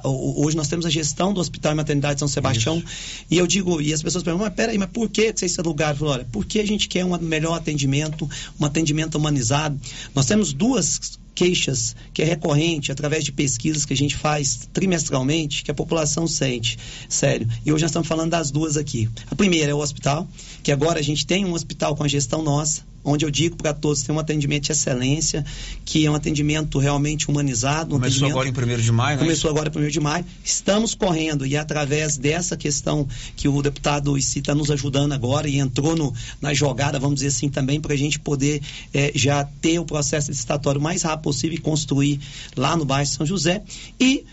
[0.05, 2.81] ho- hoje nós temos a gestão do Hospital e Maternidade São Sebastião,
[3.29, 5.95] e eu digo, e as pessoas perguntam, mas peraí, mas por que vocês alugaram?
[5.95, 9.77] Eu falo, olha, porque a gente quer um melhor atendimento, um atendimento humanizado.
[10.15, 15.63] Nós temos duas queixas que é recorrente através de pesquisas que a gente faz trimestralmente
[15.63, 16.79] que a população sente,
[17.09, 17.49] sério.
[17.65, 19.09] E hoje nós estamos falando das duas aqui.
[19.31, 20.27] A primeira é o hospital,
[20.63, 23.73] que agora a gente tem um hospital com a gestão nossa, onde eu digo para
[23.73, 25.45] todos tem um atendimento de excelência,
[25.85, 27.97] que é um atendimento realmente humanizado.
[27.97, 29.23] Um Começou agora em 1 de maio, né?
[29.23, 30.25] Começou agora em 1 de maio.
[30.45, 35.49] Estamos correndo e é através dessa questão que o deputado Issi está nos ajudando agora
[35.49, 39.45] e entrou no, na jogada, vamos dizer assim, também para a gente poder eh, já
[39.45, 42.21] ter o processo licitatório mais rápido possível e construir
[42.57, 43.63] lá no bairro São José.
[43.99, 44.25] E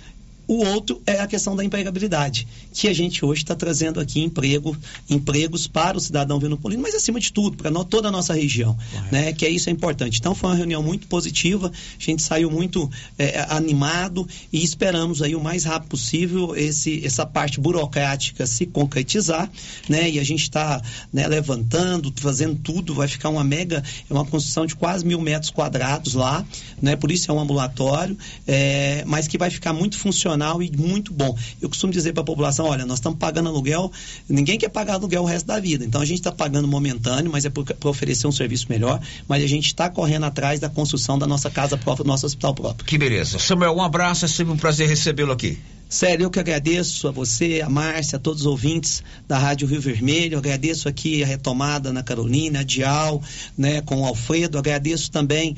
[0.50, 4.76] O outro é a questão da empregabilidade, que a gente hoje está trazendo aqui emprego,
[5.08, 8.76] empregos para o cidadão vinopolino, mas acima de tudo, para toda a nossa região,
[9.12, 9.32] né?
[9.32, 10.18] Que é isso é importante.
[10.18, 15.36] Então foi uma reunião muito positiva, a gente saiu muito é, animado e esperamos aí
[15.36, 19.52] o mais rápido possível esse, essa parte burocrática se concretizar,
[19.88, 20.10] né?
[20.10, 20.82] E a gente está
[21.14, 25.52] né, levantando, fazendo tudo, vai ficar uma mega, é uma construção de quase mil metros
[25.52, 26.44] quadrados lá,
[26.82, 26.96] né?
[26.96, 31.38] Por isso é um ambulatório, é, mas que vai ficar muito funcional e muito bom.
[31.62, 33.92] Eu costumo dizer para a população, olha, nós estamos pagando aluguel,
[34.28, 37.46] ninguém quer pagar aluguel o resto da vida, então a gente está pagando momentâneo, mas
[37.46, 41.28] é para oferecer um serviço melhor, mas a gente está correndo atrás da construção da
[41.28, 42.86] nossa casa própria, do nosso hospital próprio.
[42.86, 43.40] Que beleza.
[43.40, 45.58] Samuel, um abraço, é sempre um prazer recebê-lo aqui.
[45.92, 49.82] Sério, eu que agradeço a você, a Márcia, a todos os ouvintes da Rádio Rio
[49.82, 50.38] Vermelho.
[50.38, 53.20] Agradeço aqui a retomada na Carolina, a Dial,
[53.58, 54.60] né, com o Alfredo.
[54.60, 55.56] Agradeço também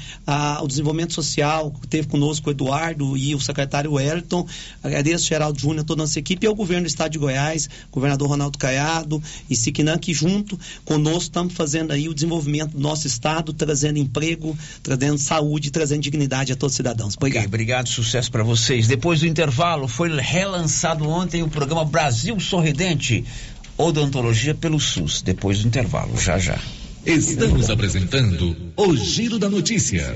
[0.62, 4.48] o desenvolvimento social que teve conosco o Eduardo e o secretário Wellington.
[4.82, 7.70] Agradeço o Geraldo Júnior, toda a nossa equipe e ao governo do Estado de Goiás,
[7.92, 13.06] governador Ronaldo Caiado e Siquinã, que junto conosco estamos fazendo aí o desenvolvimento do nosso
[13.06, 17.18] Estado, trazendo emprego, trazendo saúde, trazendo dignidade a todos os cidadãos.
[17.18, 17.42] Obrigado.
[17.42, 18.88] Okay, obrigado, sucesso para vocês.
[18.88, 23.26] Depois do intervalo, foi relançado ontem o programa Brasil Sorridente,
[23.78, 26.60] odontologia pelo SUS, depois do intervalo, já já.
[27.06, 30.16] Estamos apresentando o Giro da Notícia.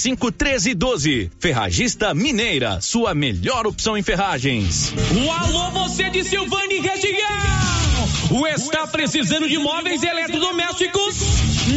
[0.01, 1.31] 3335 1312.
[1.39, 4.93] Ferragista Mineira, sua melhor opção em ferragens.
[5.23, 7.11] O alô, você de Silvane região!
[8.31, 11.17] O está precisando de móveis eletrodomésticos?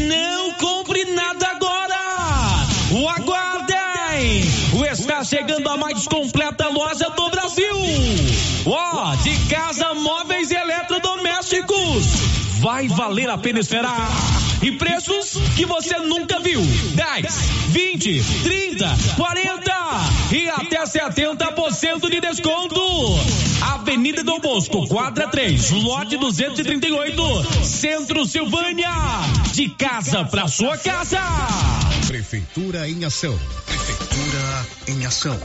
[0.09, 2.67] Não compre nada agora!
[2.93, 4.43] O aguardem!
[4.73, 7.77] O está chegando a mais completa loja do Brasil!
[8.67, 12.44] Ó, oh, de casa, móveis eletrodomésticos!
[12.61, 14.11] Vai valer a pena esperar!
[14.65, 16.61] e preços que você nunca viu.
[16.95, 17.35] 10,
[17.69, 19.73] 20, 30, 40
[20.33, 22.81] e até 70% de desconto.
[23.61, 27.23] Avenida Dom Bosco, quadra 3, lote 238,
[27.63, 28.91] Centro Silvânia.
[29.53, 31.21] De casa para sua casa.
[32.07, 33.39] Prefeitura em ação.
[33.67, 35.39] Prefeitura em ação.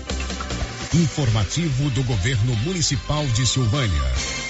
[0.94, 4.49] Informativo do Governo Municipal de Silvânia.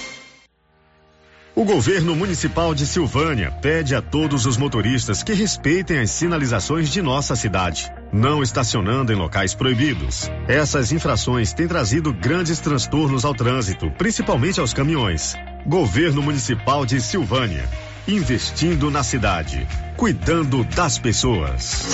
[1.54, 7.02] O governo municipal de Silvânia pede a todos os motoristas que respeitem as sinalizações de
[7.02, 10.30] nossa cidade, não estacionando em locais proibidos.
[10.46, 15.34] Essas infrações têm trazido grandes transtornos ao trânsito, principalmente aos caminhões.
[15.66, 17.68] Governo Municipal de Silvânia,
[18.06, 19.66] investindo na cidade,
[20.00, 21.92] cuidando das pessoas.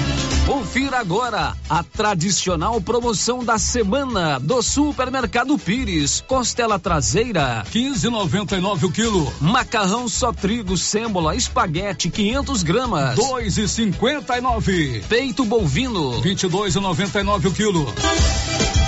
[0.45, 6.23] Confira agora a tradicional promoção da semana do Supermercado Pires.
[6.27, 9.33] Costela traseira, 15,99 o quilo.
[9.39, 15.03] Macarrão só trigo, sêmola, espaguete, 500 gramas, 2,59.
[15.07, 17.93] Peito bovino, 22,99 o quilo.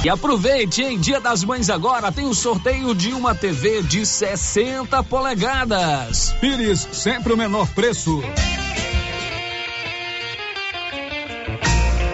[0.03, 5.01] E aproveite, em Dia das Mães agora tem o sorteio de uma TV de 60
[5.03, 6.35] polegadas.
[6.41, 8.21] Pires, sempre o menor preço.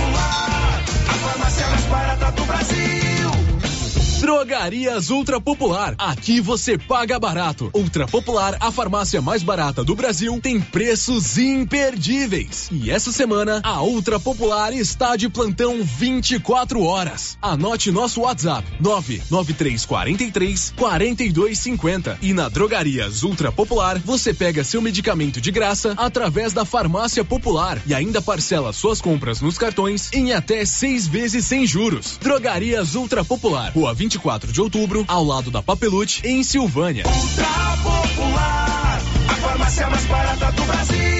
[0.00, 1.59] A farmácia
[4.30, 5.96] Drogarias Ultra Popular.
[5.98, 7.68] Aqui você paga barato.
[7.74, 12.68] Ultra Popular, a farmácia mais barata do Brasil, tem preços imperdíveis.
[12.70, 17.36] E essa semana, a Ultra Popular está de plantão 24 horas.
[17.42, 22.18] Anote nosso WhatsApp: 99343 4250.
[22.22, 27.82] E na Drogarias Ultra Popular, você pega seu medicamento de graça através da Farmácia Popular
[27.84, 32.16] e ainda parcela suas compras nos cartões em até seis vezes sem juros.
[32.22, 34.19] Drogarias Ultra Popular, Rua 24
[34.52, 37.04] de outubro, ao lado da Papelute, em Silvânia.
[37.06, 37.46] Ultra
[37.82, 41.19] Popular, a farmácia mais barata do Brasil.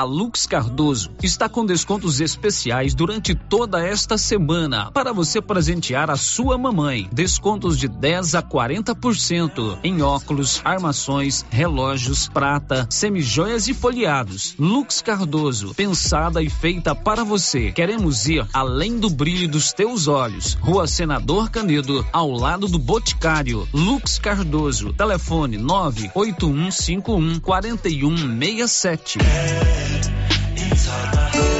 [0.00, 6.16] A Lux Cardoso está com descontos especiais durante toda esta semana para você presentear a
[6.16, 7.06] sua mamãe.
[7.12, 14.54] Descontos de 10 a 40% em óculos, armações, relógios, prata, semijoias e folheados.
[14.58, 17.70] Lux Cardoso, pensada e feita para você.
[17.70, 20.54] Queremos ir além do brilho dos teus olhos.
[20.62, 23.68] Rua Senador Canedo, ao lado do Boticário.
[23.70, 29.18] Lux Cardoso, telefone 98151 4167.
[30.56, 31.59] inside my head.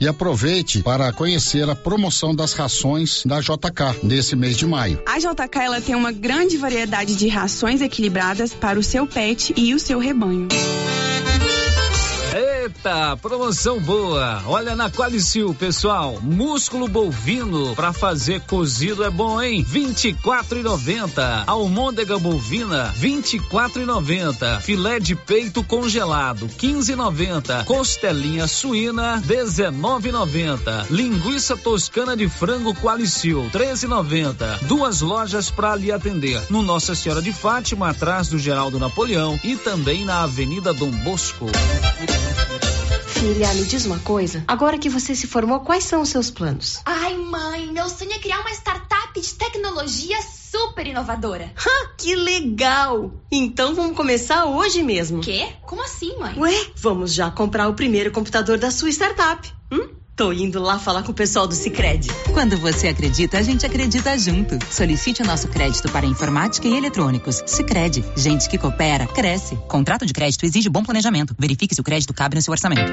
[0.00, 5.02] E aproveite para conhecer a promoção das rações da JK nesse mês de maio.
[5.06, 9.74] A JK ela tem uma grande variedade de rações equilibradas para o seu pet e
[9.74, 10.48] o seu rebanho.
[12.60, 14.42] Eita, promoção boa.
[14.46, 16.18] Olha na Qualicil, pessoal.
[16.20, 19.64] Músculo bovino para fazer cozido é bom, hein?
[19.64, 21.44] 24,90.
[21.46, 24.60] Almôndega bovina, 24,90.
[24.60, 27.64] Filé de peito congelado, 15,90.
[27.64, 30.90] Costelinha suína, 19,90.
[30.90, 34.66] Linguiça toscana de frango Qualicil, 13,90.
[34.66, 36.42] Duas lojas para lhe atender.
[36.50, 41.46] No Nossa Senhora de Fátima, atrás do Geraldo Napoleão e também na Avenida Dom Bosco.
[43.20, 44.42] Filha, me diz uma coisa.
[44.48, 46.80] Agora que você se formou, quais são os seus planos?
[46.86, 51.52] Ai, mãe, meu sonho é criar uma startup de tecnologia super inovadora.
[51.54, 53.12] Ha, que legal!
[53.30, 55.20] Então vamos começar hoje mesmo.
[55.20, 55.48] Quê?
[55.66, 56.34] Como assim, mãe?
[56.38, 59.52] Ué, vamos já comprar o primeiro computador da sua startup.
[59.70, 59.99] Hum?
[60.20, 62.06] Tô indo lá falar com o pessoal do Cicred.
[62.34, 64.58] Quando você acredita, a gente acredita junto.
[64.70, 67.42] Solicite o nosso crédito para informática e eletrônicos.
[67.46, 69.56] Cicred, gente que coopera, cresce.
[69.66, 71.34] Contrato de crédito exige bom planejamento.
[71.38, 72.92] Verifique se o crédito cabe no seu orçamento.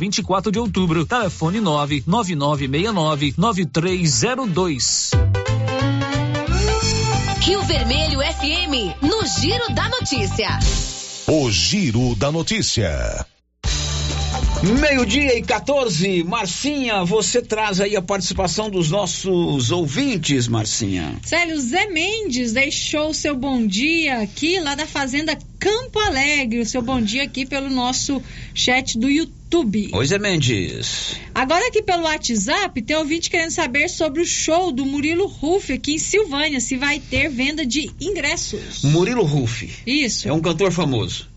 [0.00, 1.04] 24 de Outubro.
[1.04, 5.10] Telefone 99969 9302.
[7.40, 10.58] Rio Vermelho FM, no Giro da Notícia.
[11.26, 13.26] O Giro da Notícia.
[14.62, 21.16] Meio-dia e 14, Marcinha, você traz aí a participação dos nossos ouvintes, Marcinha.
[21.22, 26.82] Célio Zé Mendes deixou seu bom dia aqui lá da Fazenda Campo Alegre, o seu
[26.82, 28.22] bom dia aqui pelo nosso
[28.54, 29.92] chat do YouTube.
[29.94, 31.16] Oi, Zé Mendes.
[31.34, 35.94] Agora aqui pelo WhatsApp, tem ouvinte querendo saber sobre o show do Murilo Ruff aqui
[35.94, 38.84] em Silvânia, se vai ter venda de ingressos.
[38.84, 39.70] Murilo Ruff.
[39.86, 40.28] Isso.
[40.28, 41.29] É um cantor famoso.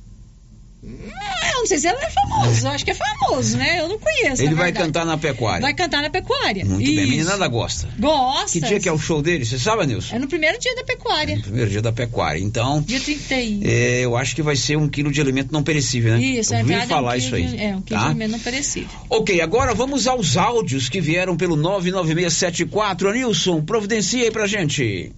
[0.85, 3.79] Eu não sei se ele é famoso, eu acho que é famoso, né?
[3.79, 4.41] Eu não conheço.
[4.41, 5.61] Ele vai cantar na pecuária.
[5.61, 6.65] Vai cantar na pecuária.
[6.65, 6.95] Muito Isso.
[6.95, 7.87] bem, a meninada gosta.
[7.97, 8.51] Gosta.
[8.59, 9.45] Que dia que é o show dele?
[9.45, 10.15] Você sabe, Nilson?
[10.15, 11.39] É no primeiro dia da pecuária.
[11.39, 12.39] Primeiro dia da pecuária.
[12.39, 13.61] Então, Dia 31.
[13.63, 16.21] é, eu acho que vai ser um quilo de alimento não perecível, né?
[16.21, 16.89] Isso, eu é verdade.
[16.89, 17.47] falar é um isso quilo aí.
[17.47, 18.05] de- É, um quilo tá?
[18.05, 18.89] de alimento não perecível.
[19.09, 23.09] Ok, agora vamos aos áudios que vieram pelo 99674.
[23.09, 25.13] Anilson, providencia aí pra gente.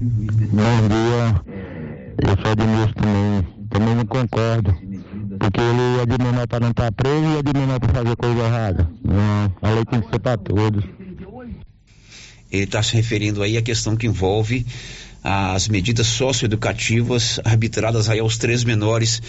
[0.00, 1.42] Bom dia.
[2.22, 3.54] Eu sou Edmilson também.
[3.70, 4.76] Também não concordo.
[5.44, 8.16] Porque ele é de menor para não estar preso e é de menor para fazer
[8.16, 8.90] coisa errada.
[9.04, 10.82] Não, a lei tem que ser para todos.
[12.50, 14.64] Ele está se referindo aí à questão que envolve
[15.22, 19.20] as medidas socioeducativas arbitradas aí aos três menores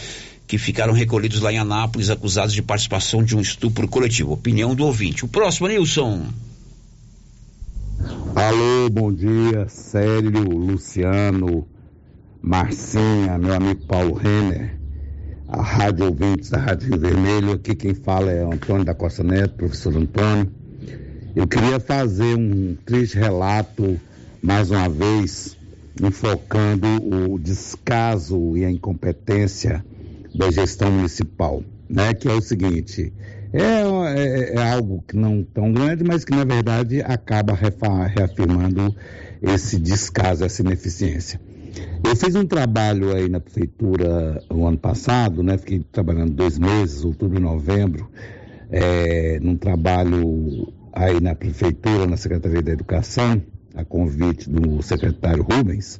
[0.47, 4.31] que ficaram recolhidos lá em Anápolis acusados de participação de um estupro coletivo.
[4.31, 5.25] Opinião do ouvinte.
[5.25, 6.27] O próximo, Nilson.
[8.33, 11.67] Alô, bom dia, Célio, Luciano,
[12.41, 14.85] Marcinha, meu amigo Paulo Renner,
[15.56, 17.53] a Rádio Ouvintes da Rádio Rio Vermelho.
[17.53, 20.52] Aqui quem fala é Antônio da Costa Neto, professor Antônio.
[21.34, 23.98] Eu queria fazer um triste relato,
[24.44, 25.56] mais uma vez,
[26.02, 29.84] enfocando o descaso e a incompetência
[30.34, 32.14] da gestão municipal, né?
[32.14, 33.14] Que é o seguinte,
[33.53, 33.82] é,
[34.19, 38.94] é- é algo que não tão grande, mas que na verdade acaba reafirmando
[39.41, 41.40] esse descaso, essa ineficiência.
[42.03, 45.57] Eu fiz um trabalho aí na prefeitura o ano passado, né?
[45.57, 48.10] Fiquei trabalhando dois meses, outubro e novembro,
[48.69, 53.41] é, num trabalho aí na prefeitura, na Secretaria da Educação,
[53.73, 55.99] a convite do secretário Rubens,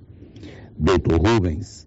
[0.77, 1.85] doutor Rubens,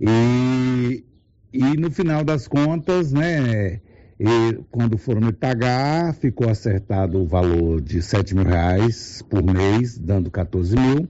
[0.00, 1.04] e,
[1.52, 3.80] e no final das contas, né,
[4.18, 9.98] e quando foram me pagar, ficou acertado o valor de 7 mil reais por mês,
[9.98, 11.08] dando 14 mil.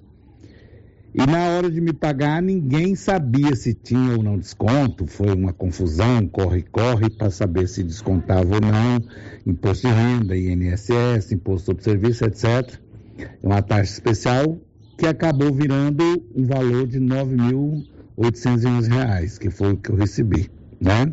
[1.20, 5.05] E na hora de me pagar, ninguém sabia se tinha ou não desconto.
[5.05, 9.03] Foi uma confusão, corre-corre, para saber se descontava ou não.
[9.45, 12.78] Imposto de renda, INSS, imposto sobre serviço, etc.
[13.19, 14.61] É uma taxa especial
[14.97, 16.05] que acabou virando
[16.36, 20.49] um valor de 9.811 reais, que foi o que eu recebi,
[20.81, 21.12] né?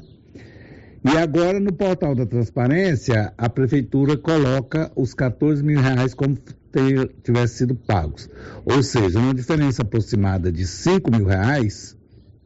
[1.03, 6.37] E agora, no portal da transparência, a prefeitura coloca os 14 mil reais como
[6.75, 8.29] ter, tivesse sido pagos.
[8.65, 11.95] Ou seja, uma diferença aproximada de 5 mil reais,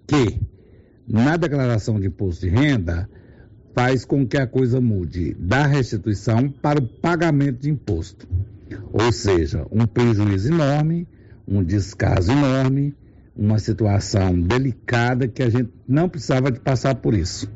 [0.05, 0.39] que
[1.07, 3.09] na declaração de imposto de renda
[3.73, 8.27] faz com que a coisa mude da restituição para o pagamento de imposto.
[8.93, 11.07] Ou seja, um prejuízo enorme,
[11.47, 12.95] um descaso enorme,
[13.35, 17.49] uma situação delicada que a gente não precisava de passar por isso.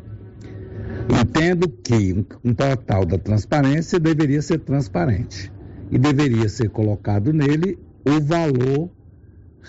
[1.22, 5.53] Entendo que um, portal da transparência deveria ser transparente
[5.94, 8.90] e deveria ser colocado nele o valor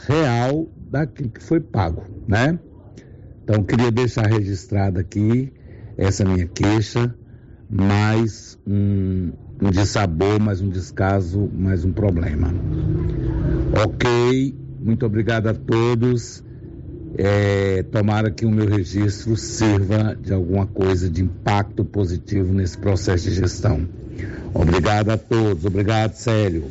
[0.06, 2.58] real daquilo que foi pago, né?
[3.42, 5.52] Então, queria deixar registrada aqui
[5.98, 7.14] essa minha queixa,
[7.68, 12.52] mais um, um dissabor, mais um descaso, mais um problema.
[13.84, 16.43] Ok, muito obrigado a todos.
[17.16, 23.28] É, tomara que o meu registro sirva de alguma coisa de impacto positivo nesse processo
[23.28, 23.86] de gestão.
[24.52, 26.70] Obrigado a todos, obrigado, Célio.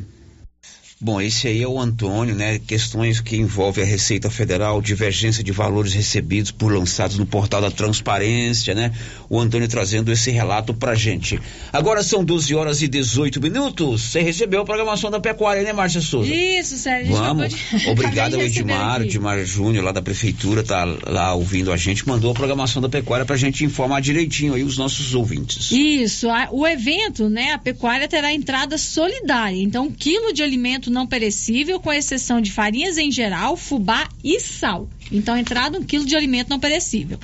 [1.03, 2.57] Bom, esse aí é o Antônio, né?
[2.59, 7.69] Questões que envolvem a Receita Federal, divergência de valores recebidos por lançados no portal da
[7.69, 8.93] transparência, né?
[9.29, 11.37] O Antônio trazendo esse relato pra gente.
[11.73, 14.01] Agora são 12 horas e 18 minutos.
[14.03, 16.33] Você recebeu a programação da pecuária, né, Márcia Souza?
[16.33, 17.13] Isso, Sérgio.
[17.17, 17.49] Vamos.
[17.49, 17.57] De...
[17.91, 22.33] Obrigado ao Edmar, Edmar Júnior, lá da Prefeitura, tá lá ouvindo a gente, mandou a
[22.33, 25.69] programação da pecuária pra gente informar direitinho aí os nossos ouvintes.
[25.69, 26.29] Isso.
[26.29, 27.51] A, o evento, né?
[27.51, 29.61] A pecuária terá entrada solidária.
[29.61, 34.39] Então, um quilo de alimento não perecível, com exceção de farinhas em geral, fubá e
[34.39, 34.87] sal.
[35.11, 37.19] Então, entrada um quilo de alimento não perecível.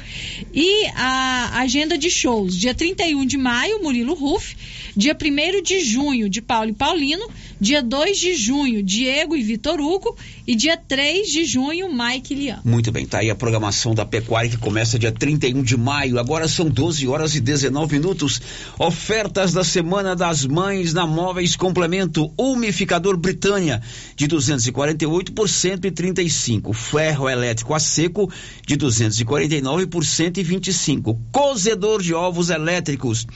[0.54, 4.56] E a agenda de shows, dia 31 de maio, Murilo Ruff,
[4.96, 7.30] dia 1 de junho, de Paulo e Paulino,
[7.60, 10.16] dia 2 de junho, Diego e Vitor Hugo,
[10.48, 12.60] e dia 3 de junho, Mike Lian.
[12.64, 16.18] Muito bem, tá aí a programação da pecuária que começa dia 31 de maio.
[16.18, 18.42] Agora são 12 horas e 19 minutos.
[18.78, 23.82] Ofertas da Semana das Mães na Móveis Complemento Umificador Britânia
[24.16, 26.72] de 248 por 135.
[26.74, 28.32] Ferro elétrico a seco
[28.66, 31.20] de 249 por 125.
[31.32, 33.28] Cozedor de ovos elétricos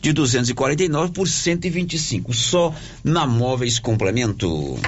[0.00, 2.32] de 249 por 125.
[2.34, 4.78] Só na Móveis Complemento.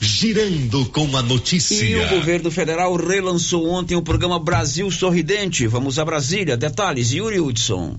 [0.00, 1.84] Girando com a notícia.
[1.84, 5.66] E o governo federal relançou ontem o programa Brasil Sorridente.
[5.66, 6.56] Vamos a Brasília.
[6.56, 7.98] Detalhes, Yuri Hudson.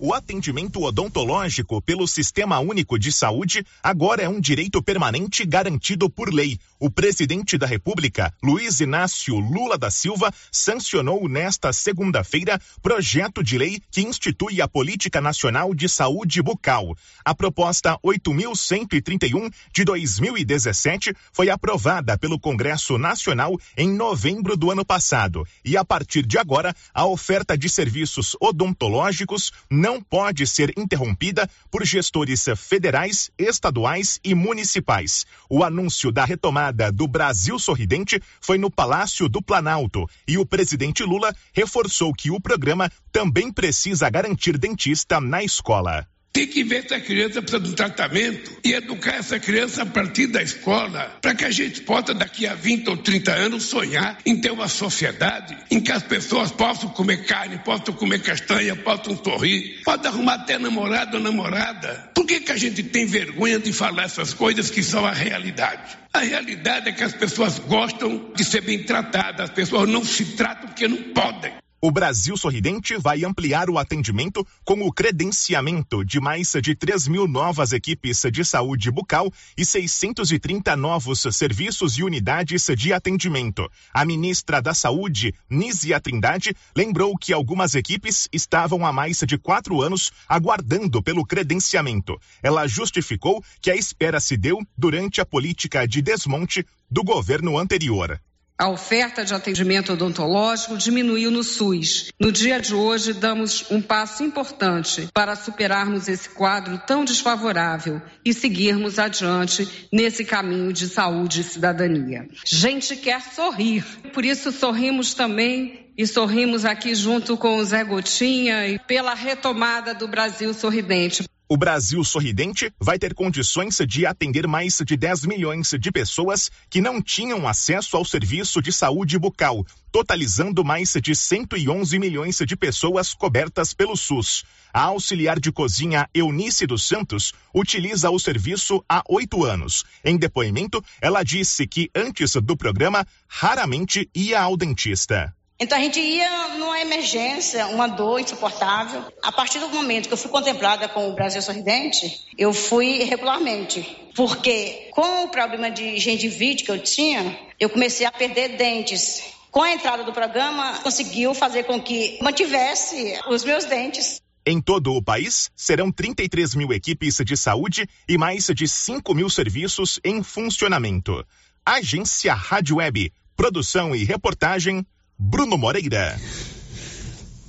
[0.00, 6.32] O atendimento odontológico pelo Sistema Único de Saúde agora é um direito permanente garantido por
[6.32, 6.56] lei.
[6.78, 13.82] O presidente da República, Luiz Inácio Lula da Silva, sancionou nesta segunda-feira projeto de lei
[13.90, 16.96] que institui a Política Nacional de Saúde Bucal.
[17.24, 25.44] A proposta 8131 de 2017 foi aprovada pelo Congresso Nacional em novembro do ano passado
[25.64, 31.48] e a partir de agora a oferta de serviços odontológicos não não pode ser interrompida
[31.70, 35.24] por gestores federais, estaduais e municipais.
[35.48, 41.02] O anúncio da retomada do Brasil Sorridente foi no Palácio do Planalto e o presidente
[41.02, 46.06] Lula reforçou que o programa também precisa garantir dentista na escola.
[46.38, 49.86] Tem que ver se a criança precisa de um tratamento e educar essa criança a
[49.86, 54.18] partir da escola, para que a gente possa, daqui a 20 ou 30 anos, sonhar
[54.24, 59.20] em ter uma sociedade em que as pessoas possam comer carne, possam comer castanha, possam
[59.20, 62.08] sorrir, possam arrumar até namorado ou namorada.
[62.14, 65.98] Por que, que a gente tem vergonha de falar essas coisas que são a realidade?
[66.12, 70.24] A realidade é que as pessoas gostam de ser bem tratadas, as pessoas não se
[70.36, 71.52] tratam porque não podem.
[71.80, 77.28] O Brasil Sorridente vai ampliar o atendimento com o credenciamento de mais de 3 mil
[77.28, 83.70] novas equipes de saúde bucal e 630 novos serviços e unidades de atendimento.
[83.94, 89.80] A ministra da Saúde, Nízia Trindade, lembrou que algumas equipes estavam há mais de quatro
[89.80, 92.20] anos aguardando pelo credenciamento.
[92.42, 98.20] Ela justificou que a espera se deu durante a política de desmonte do governo anterior.
[98.60, 102.10] A oferta de atendimento odontológico diminuiu no SUS.
[102.18, 108.34] No dia de hoje, damos um passo importante para superarmos esse quadro tão desfavorável e
[108.34, 112.28] seguirmos adiante nesse caminho de saúde e cidadania.
[112.44, 118.66] Gente quer sorrir, por isso sorrimos também e sorrimos aqui junto com o Zé Gotinha
[118.66, 121.28] e pela retomada do Brasil Sorridente.
[121.50, 126.78] O Brasil Sorridente vai ter condições de atender mais de 10 milhões de pessoas que
[126.78, 133.14] não tinham acesso ao serviço de saúde bucal, totalizando mais de 111 milhões de pessoas
[133.14, 134.44] cobertas pelo SUS.
[134.74, 139.86] A auxiliar de cozinha Eunice dos Santos utiliza o serviço há oito anos.
[140.04, 145.34] Em depoimento, ela disse que antes do programa raramente ia ao dentista.
[145.60, 149.04] Então a gente ia numa emergência, uma dor insuportável.
[149.20, 153.84] A partir do momento que eu fui contemplada com o Brasil Sorridente, eu fui regularmente.
[154.14, 159.20] Porque com o problema de gengivite que eu tinha, eu comecei a perder dentes.
[159.50, 164.22] Com a entrada do programa, conseguiu fazer com que mantivesse os meus dentes.
[164.46, 169.28] Em todo o país, serão 33 mil equipes de saúde e mais de 5 mil
[169.28, 171.26] serviços em funcionamento.
[171.66, 173.12] Agência Rádio Web.
[173.36, 174.86] Produção e reportagem
[175.18, 176.18] Bruno Moreira.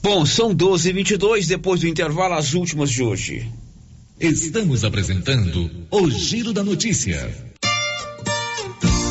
[0.02, 3.48] Bom, são 12 e 22 depois do intervalo, as últimas de hoje.
[4.20, 7.49] Estamos apresentando o Giro da Notícia.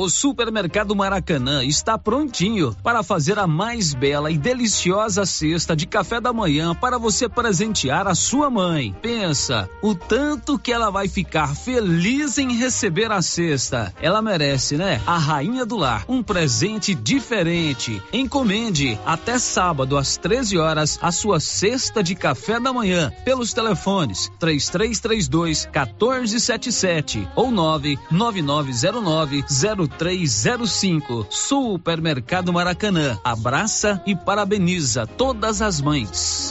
[0.00, 6.18] O Supermercado Maracanã está prontinho para fazer a mais bela e deliciosa cesta de café
[6.18, 8.96] da manhã para você presentear a sua mãe.
[9.02, 13.94] Pensa, o tanto que ela vai ficar feliz em receber a cesta.
[14.00, 15.02] Ela merece, né?
[15.06, 18.02] A rainha do lar, um presente diferente.
[18.10, 24.32] Encomende até sábado às 13 horas a sua cesta de café da manhã pelos telefones
[24.38, 29.44] 3332 1477 ou 99909
[29.98, 31.26] 0305.
[31.30, 33.18] Supermercado Maracanã.
[33.24, 36.50] Abraça e parabeniza todas as mães.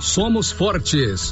[0.01, 1.31] somos fortes.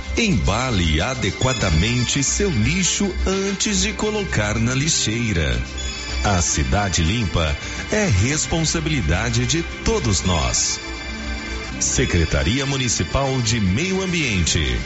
[0.17, 5.61] embale adequadamente seu lixo antes de colocar na lixeira.
[6.23, 7.55] A cidade limpa
[7.91, 10.79] é responsabilidade de todos nós.
[11.79, 14.79] Secretaria Municipal de Meio Ambiente.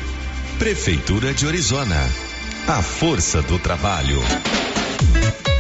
[0.58, 2.10] Prefeitura de Orizona.
[2.68, 4.22] A força do trabalho.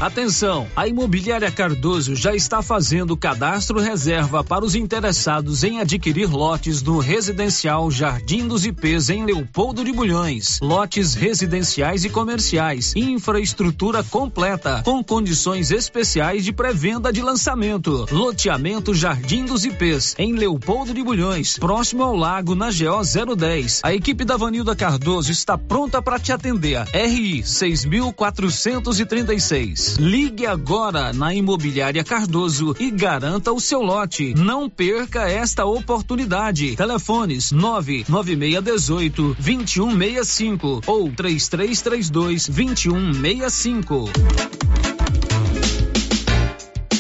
[0.01, 6.84] Atenção, a Imobiliária Cardoso já está fazendo cadastro reserva para os interessados em adquirir lotes
[6.84, 10.59] no residencial Jardim dos IPs em Leopoldo de Bulhões.
[10.61, 18.05] Lotes residenciais e comerciais, infraestrutura completa, com condições especiais de pré-venda de lançamento.
[18.11, 23.80] Loteamento Jardim dos IPs em Leopoldo de Bulhões, próximo ao lago na GO 010.
[23.81, 26.85] A equipe da Vanilda Cardoso está pronta para te atender.
[26.93, 29.84] RI 6436.
[29.99, 34.33] Ligue agora na Imobiliária Cardoso e garanta o seu lote.
[34.33, 36.75] Não perca esta oportunidade.
[36.75, 44.09] Telefones 99618 2165 ou 3332 2165.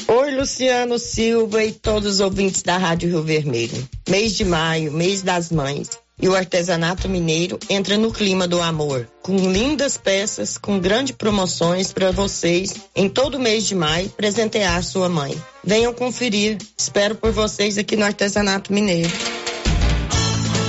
[0.07, 3.89] Oi, Luciano Silva e todos os ouvintes da Rádio Rio Vermelho.
[4.09, 6.04] Mês de maio, mês das mães.
[6.21, 11.91] E o artesanato mineiro entra no clima do amor, com lindas peças, com grandes promoções
[11.91, 15.35] para vocês em todo mês de maio presentear sua mãe.
[15.63, 16.57] Venham conferir.
[16.77, 19.11] Espero por vocês aqui no Artesanato Mineiro.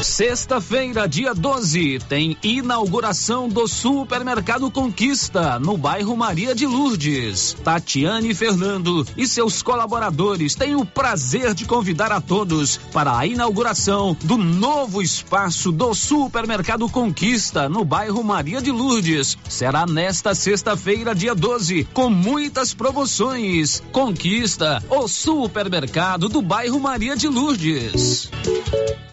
[0.07, 7.55] Sexta-feira, dia 12, tem inauguração do Supermercado Conquista, no bairro Maria de Lourdes.
[7.65, 14.17] Tatiane Fernando e seus colaboradores têm o prazer de convidar a todos para a inauguração
[14.23, 19.37] do novo espaço do Supermercado Conquista, no bairro Maria de Lourdes.
[19.49, 23.83] Será nesta sexta-feira, dia 12, com muitas promoções.
[23.91, 28.31] Conquista, o supermercado do bairro Maria de Lourdes.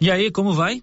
[0.03, 0.82] E aí, como vai?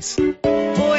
[0.00, 0.55] please.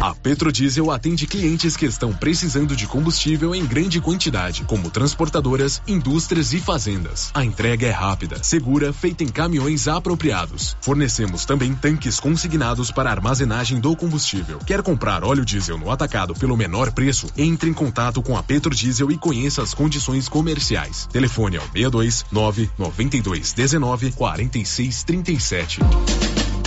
[0.00, 6.54] A Petrodiesel atende clientes que estão precisando de combustível em grande quantidade, como transportadoras, indústrias
[6.54, 7.30] e fazendas.
[7.34, 10.74] A entrega é rápida, segura, feita em caminhões apropriados.
[10.80, 14.58] Fornecemos também tanques consignados para armazenagem do combustível.
[14.60, 17.26] Quer comprar óleo diesel no atacado pelo menor preço?
[17.36, 21.06] Entre em contato com a Petrodiesel e conheça as condições comerciais.
[21.12, 25.80] Telefone ao 62 992 19 46 37.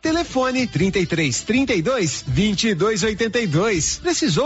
[0.00, 3.98] Telefone 33 32 22 82.
[4.02, 4.44] Precisou